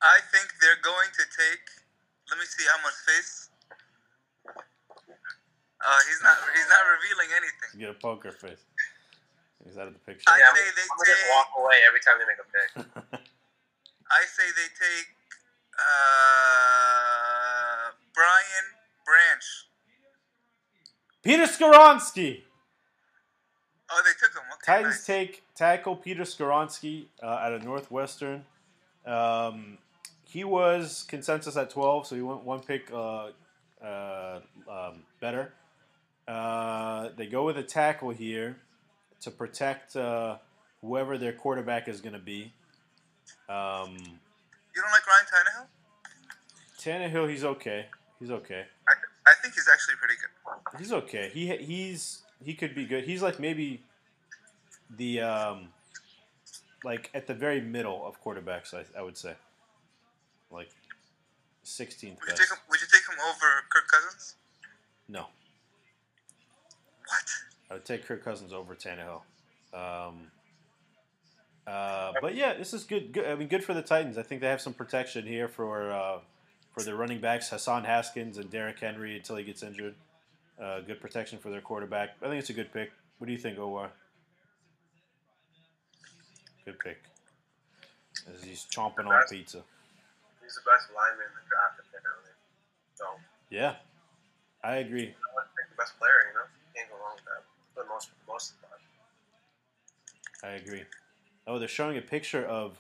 [0.03, 1.63] I think they're going to take.
[2.31, 3.49] Let me see how much face.
[4.45, 6.37] Uh, he's not.
[6.53, 7.81] He's not revealing anything.
[7.81, 8.59] You get a poker face.
[9.65, 10.25] He's out of the picture.
[10.29, 12.71] I yeah, say they I'm take, just walk away every time they make a pick.
[14.11, 15.09] I say they take
[15.79, 15.93] uh,
[18.15, 18.67] Brian
[19.07, 19.47] Branch.
[21.23, 22.43] Peter Skoronski.
[23.91, 24.43] Oh, they took him.
[24.55, 25.07] Okay, Titans nice.
[25.07, 28.45] take tackle Peter Skoronski uh, out of Northwestern.
[29.07, 29.79] Um,
[30.25, 33.29] he was consensus at 12, so he went one pick uh,
[33.85, 35.53] uh, um, better.
[36.27, 38.57] Uh, they go with a tackle here
[39.23, 40.37] to protect uh,
[40.81, 42.53] whoever their quarterback is going to be.
[43.49, 43.97] Um,
[44.75, 45.67] you don't like Ryan Tannehill?
[46.79, 47.87] Tannehill, he's okay.
[48.19, 48.65] He's okay.
[48.89, 48.93] I,
[49.27, 50.79] I think he's actually pretty good.
[50.79, 51.31] He's okay.
[51.33, 53.05] He he's he could be good.
[53.05, 53.83] He's like maybe
[54.97, 55.69] the um,
[56.85, 58.75] like at the very middle of quarterbacks.
[58.75, 59.35] I, I would say,
[60.51, 60.71] like
[61.63, 62.59] sixteenth Would you take him?
[62.71, 64.35] Would you take him over Kirk Cousins?
[65.09, 65.27] No?
[67.73, 69.23] I would take Kirk Cousins over Tannehill.
[69.73, 70.27] Um,
[71.67, 73.25] uh, but yeah, this is good, good.
[73.25, 74.19] I mean, good for the Titans.
[74.19, 76.19] I think they have some protection here for uh,
[76.73, 79.95] for their running backs, Hassan Haskins and Derrick Henry until he gets injured.
[80.61, 82.11] Uh, good protection for their quarterback.
[82.21, 82.93] I think it's a good pick.
[83.17, 83.89] What do you think, Owar?
[86.67, 86.99] Good pick.
[88.35, 89.63] As he's chomping on pizza.
[90.43, 92.31] He's the best lineman in the draft, apparently.
[92.95, 93.05] So,
[93.49, 93.77] Yeah,
[94.63, 95.07] I agree.
[95.07, 96.47] The best player, you know?
[96.77, 97.43] Can't go wrong with that.
[98.07, 98.67] For the most, most the
[100.49, 100.53] time.
[100.53, 100.83] I agree.
[101.47, 102.77] Oh, they're showing a picture of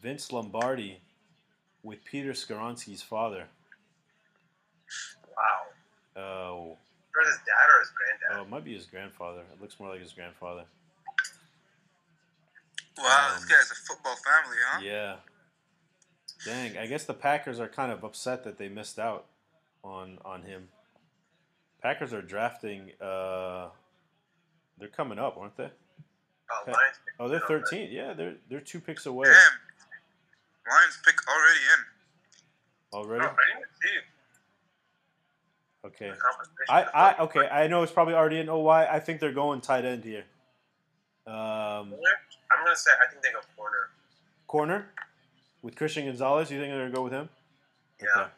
[0.00, 1.00] Vince Lombardi
[1.82, 3.44] with Peter Skoronski's father.
[5.36, 6.22] Wow.
[6.22, 6.76] Oh,
[7.16, 8.38] Or his dad or his granddad?
[8.38, 9.42] oh, it might be his grandfather.
[9.52, 10.64] It looks more like his grandfather.
[12.98, 14.80] Wow, Um, this guy's a football family, huh?
[14.82, 15.16] Yeah.
[16.44, 19.26] Dang, I guess the Packers are kind of upset that they missed out
[19.84, 20.68] on on him.
[21.82, 22.92] Packers are drafting.
[23.00, 23.68] Uh,
[24.78, 25.70] they're coming up, aren't they?
[26.50, 26.64] Oh.
[26.66, 27.90] Lions Oh, they're 13.
[27.90, 29.34] Yeah, they're they're two picks away Damn.
[30.70, 32.98] Lions pick already in.
[32.98, 33.24] already.
[33.24, 33.88] Oh, I didn't see
[35.84, 36.12] Okay.
[36.68, 37.48] I, I okay.
[37.48, 38.86] I know it's probably already an OY.
[38.88, 40.24] I think they're going tight end here.
[41.26, 43.88] Um, I'm going to say, I think they go corner.
[44.46, 44.86] corner
[45.62, 46.50] with Christian Gonzalez.
[46.50, 47.28] You think they're gonna go with him?
[48.00, 48.08] Yeah.
[48.22, 48.30] Okay.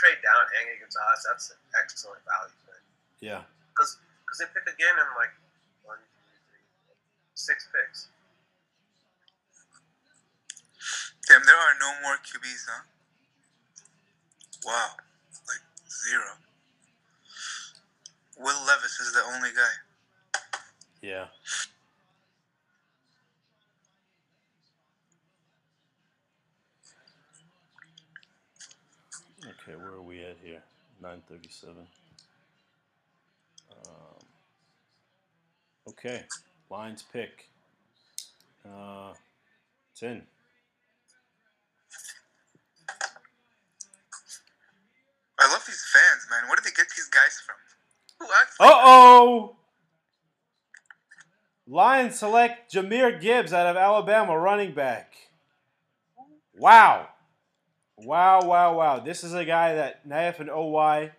[0.00, 2.54] Bro, if they trade down Angie Gonzalez, that's an excellent value.
[3.20, 3.42] Yeah.
[3.74, 3.98] Because
[4.38, 5.34] they pick again in like
[5.82, 6.94] one, two, three, four,
[7.34, 8.08] six picks.
[11.28, 12.84] Damn, there are no more QBs, huh?
[14.64, 14.96] Wow.
[15.46, 16.38] Like, zero.
[18.38, 19.74] Will Levis is the only guy.
[21.02, 21.26] Yeah.
[29.68, 30.62] Okay, where are we at here?
[31.02, 31.86] Nine thirty-seven.
[33.70, 34.18] Um,
[35.88, 36.22] okay,
[36.70, 37.50] Lions pick.
[38.64, 39.12] Uh,
[39.92, 40.22] it's in.
[45.38, 46.48] I love these fans, man.
[46.48, 47.56] Where did they get these guys from?
[48.20, 49.56] Who acts Uh oh!
[51.66, 55.12] Lions select Jahmyr Gibbs out of Alabama, running back.
[56.56, 57.08] Wow.
[58.04, 59.00] Wow, wow, wow.
[59.00, 61.10] This is a guy that Naif and OY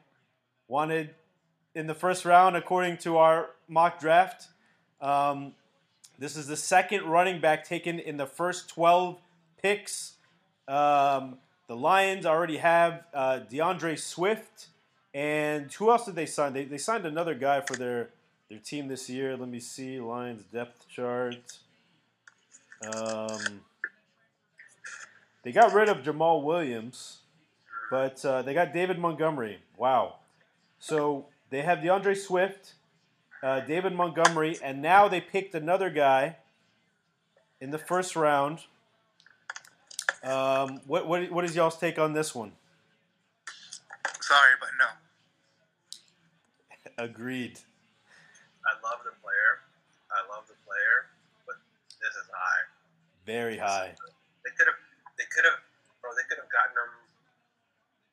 [0.70, 1.14] wanted
[1.76, 4.48] in the first round, according to our mock draft.
[5.02, 5.54] Um,
[6.18, 9.20] this is the second running back taken in the first 12
[9.62, 10.14] picks.
[10.70, 14.68] Um, the Lions already have uh, DeAndre Swift.
[15.14, 16.54] And who else did they sign?
[16.54, 18.10] They, they signed another guy for their,
[18.50, 19.36] their team this year.
[19.36, 20.00] Let me see.
[20.00, 21.60] Lions depth chart.
[22.94, 23.62] Um,
[25.44, 27.20] they got rid of Jamaal Williams,
[27.90, 29.60] but uh, they got David Montgomery.
[29.78, 30.16] Wow.
[30.80, 32.74] So they have DeAndre Swift,
[33.42, 36.38] uh, David Montgomery, and now they picked another guy
[37.62, 38.60] in the first round.
[40.24, 42.52] Um, what, what, what is y'all's take on this one?
[44.20, 44.86] Sorry, but no.
[47.04, 47.60] Agreed.
[48.66, 49.64] I love the player.
[50.12, 51.10] I love the player,
[51.46, 51.56] but
[52.02, 52.64] this is high.
[53.26, 53.94] Very high.
[54.44, 54.79] They could have,
[55.20, 55.60] they could have,
[56.00, 56.16] bro.
[56.16, 56.92] They could have gotten him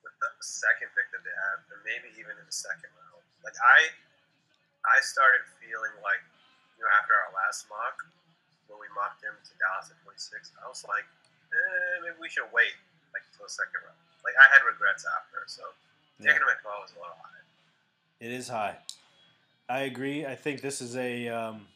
[0.03, 3.23] with the second pick that they have, or maybe even in the second round.
[3.47, 3.95] Like I,
[4.85, 6.21] I started feeling like,
[6.77, 8.03] you know, after our last mock,
[8.67, 11.07] when we mocked him to Dallas at 26, I was like,
[11.55, 12.75] eh, maybe we should wait
[13.15, 13.99] like until the second round.
[14.27, 15.63] Like I had regrets after, so
[16.19, 16.35] Yeah.
[16.35, 17.43] taking him at 12 is a little high.
[18.19, 18.77] It is high.
[19.71, 20.27] I agree.
[20.27, 21.67] I think this is a um,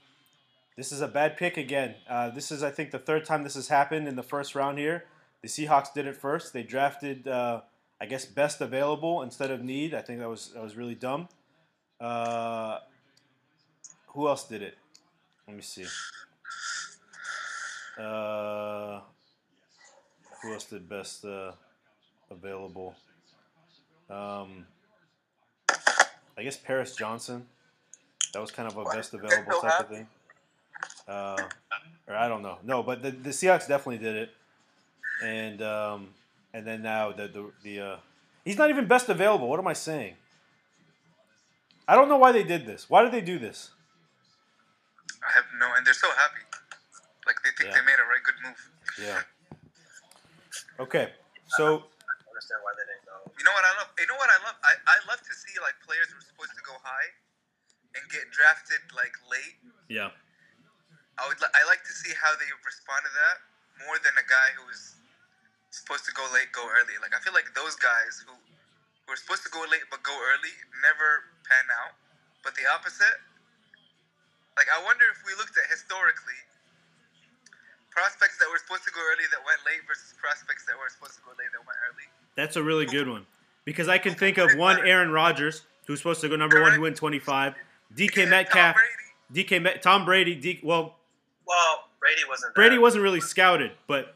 [0.77, 1.95] this is a bad pick again.
[2.09, 4.79] Uh, this is I think the third time this has happened in the first round
[4.79, 5.05] here.
[5.43, 6.53] The Seahawks did it first.
[6.53, 7.63] They drafted uh,
[8.01, 9.95] I guess best available instead of need.
[9.95, 11.29] I think that was that was really dumb.
[12.01, 12.79] Uh,
[14.09, 14.79] who else did it?
[15.47, 15.85] Let me see.
[17.99, 19.01] Uh,
[20.43, 21.53] who else did best uh,
[22.31, 22.95] available?
[24.09, 24.67] Um,
[26.39, 27.47] I guess Paris Johnson.
[28.33, 30.07] That was kind of a best available type of thing.
[31.07, 31.37] Uh,
[32.07, 32.59] or I don't know.
[32.63, 34.31] No, but the, the Seahawks definitely did it.
[35.23, 36.09] And um,
[36.55, 37.97] and then now the the, the uh,
[38.45, 39.49] he's not even best available.
[39.49, 40.15] What am I saying?
[41.87, 42.89] I don't know why they did this.
[42.89, 43.71] Why did they do this?
[45.21, 46.41] I have no, and they're so happy.
[47.27, 47.81] Like they think Yeah.
[47.81, 48.61] they made a right good move.
[48.97, 49.21] Yeah.
[50.81, 51.13] Okay.
[51.59, 53.19] So I understand why they didn't go.
[53.37, 53.91] You know what I love?
[54.01, 54.57] You know what I love?
[54.65, 57.11] I, I love to see like players who are supposed to go high
[57.99, 59.61] and get drafted like late.
[59.93, 60.15] Yeah.
[61.21, 61.37] I would.
[61.43, 63.37] Li- I like to see how they respond to that
[63.85, 64.97] more than a guy who's
[65.71, 66.99] supposed to go late, go early.
[67.01, 68.35] Like I feel like those guys who
[69.07, 71.95] who are supposed to go late but go early never pan out.
[72.43, 73.19] But the opposite.
[74.59, 76.39] Like I wonder if we looked at historically
[77.91, 81.19] prospects that were supposed to go early that went late versus prospects that were supposed
[81.19, 82.07] to go late that went early.
[82.37, 83.27] That's a really good one
[83.65, 86.83] because I can think of one Aaron Rodgers who's supposed to go number one, who
[86.83, 87.55] went 25.
[87.97, 88.77] DK Metcalf,
[89.33, 90.37] DK Met, Tom Brady.
[90.37, 90.95] D, well,
[91.47, 92.55] well, Brady wasn't.
[92.55, 94.15] Brady wasn't really scouted, but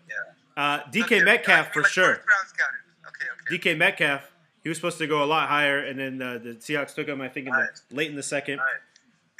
[0.56, 2.12] uh, DK Okay, Metcalf like for first sure.
[2.14, 3.26] Okay,
[3.56, 3.56] okay.
[3.74, 4.30] DK Metcalf,
[4.62, 7.20] he was supposed to go a lot higher, and then uh, the Seahawks took him.
[7.20, 7.80] I think in the, Right.
[7.90, 8.58] late in the second.
[8.58, 8.80] Right.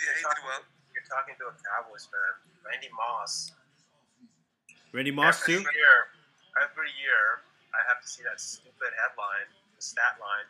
[0.00, 0.62] Yeah, he did well.
[0.92, 2.32] You're talking to a Cowboys fan,
[2.66, 3.52] Randy Moss.
[4.92, 5.60] Randy Moss every too.
[5.74, 5.96] Year,
[6.60, 7.42] every year,
[7.74, 10.46] I have to see that stupid headline, the stat line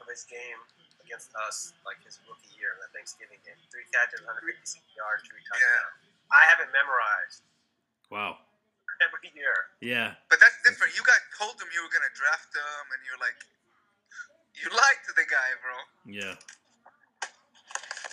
[0.00, 0.60] of his game
[1.04, 3.56] against us, like his rookie year, the Thanksgiving game.
[3.68, 6.00] Three catches, 156 yards, three touchdowns.
[6.00, 6.32] Yeah.
[6.32, 7.44] I haven't memorized
[8.08, 8.40] Wow.
[9.04, 9.54] Every year.
[9.80, 10.14] Yeah.
[10.30, 10.96] But that's different.
[10.96, 13.38] You guys told him you were gonna draft him, and you're like,
[14.56, 15.76] you lied to the guy, bro.
[16.06, 16.34] Yeah.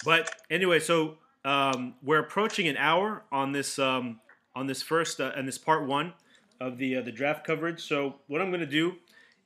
[0.03, 4.19] But anyway, so um, we're approaching an hour on this um,
[4.55, 6.13] on this first uh, and this part one
[6.59, 7.81] of the uh, the draft coverage.
[7.81, 8.95] So what I'm going to do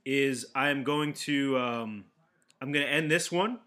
[0.05, 2.05] is I'm going to um,
[2.61, 3.59] I'm going to end this one,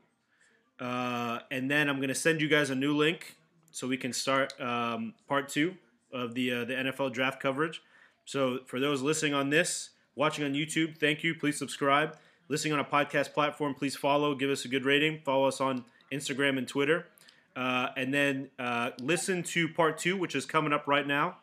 [0.80, 3.36] uh, and then I'm going to send you guys a new link
[3.70, 5.74] so we can start um, part two
[6.12, 7.82] of the uh, the NFL draft coverage.
[8.24, 11.34] So for those listening on this, watching on YouTube, thank you.
[11.34, 12.16] Please subscribe.
[12.48, 15.20] Listening on a podcast platform, please follow, give us a good rating.
[15.24, 17.06] Follow us on Instagram and Twitter.
[17.54, 21.36] Uh, and then uh, listen to part two, which is coming up right now.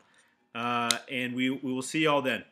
[0.53, 2.43] Uh, and we, we will see y'all then.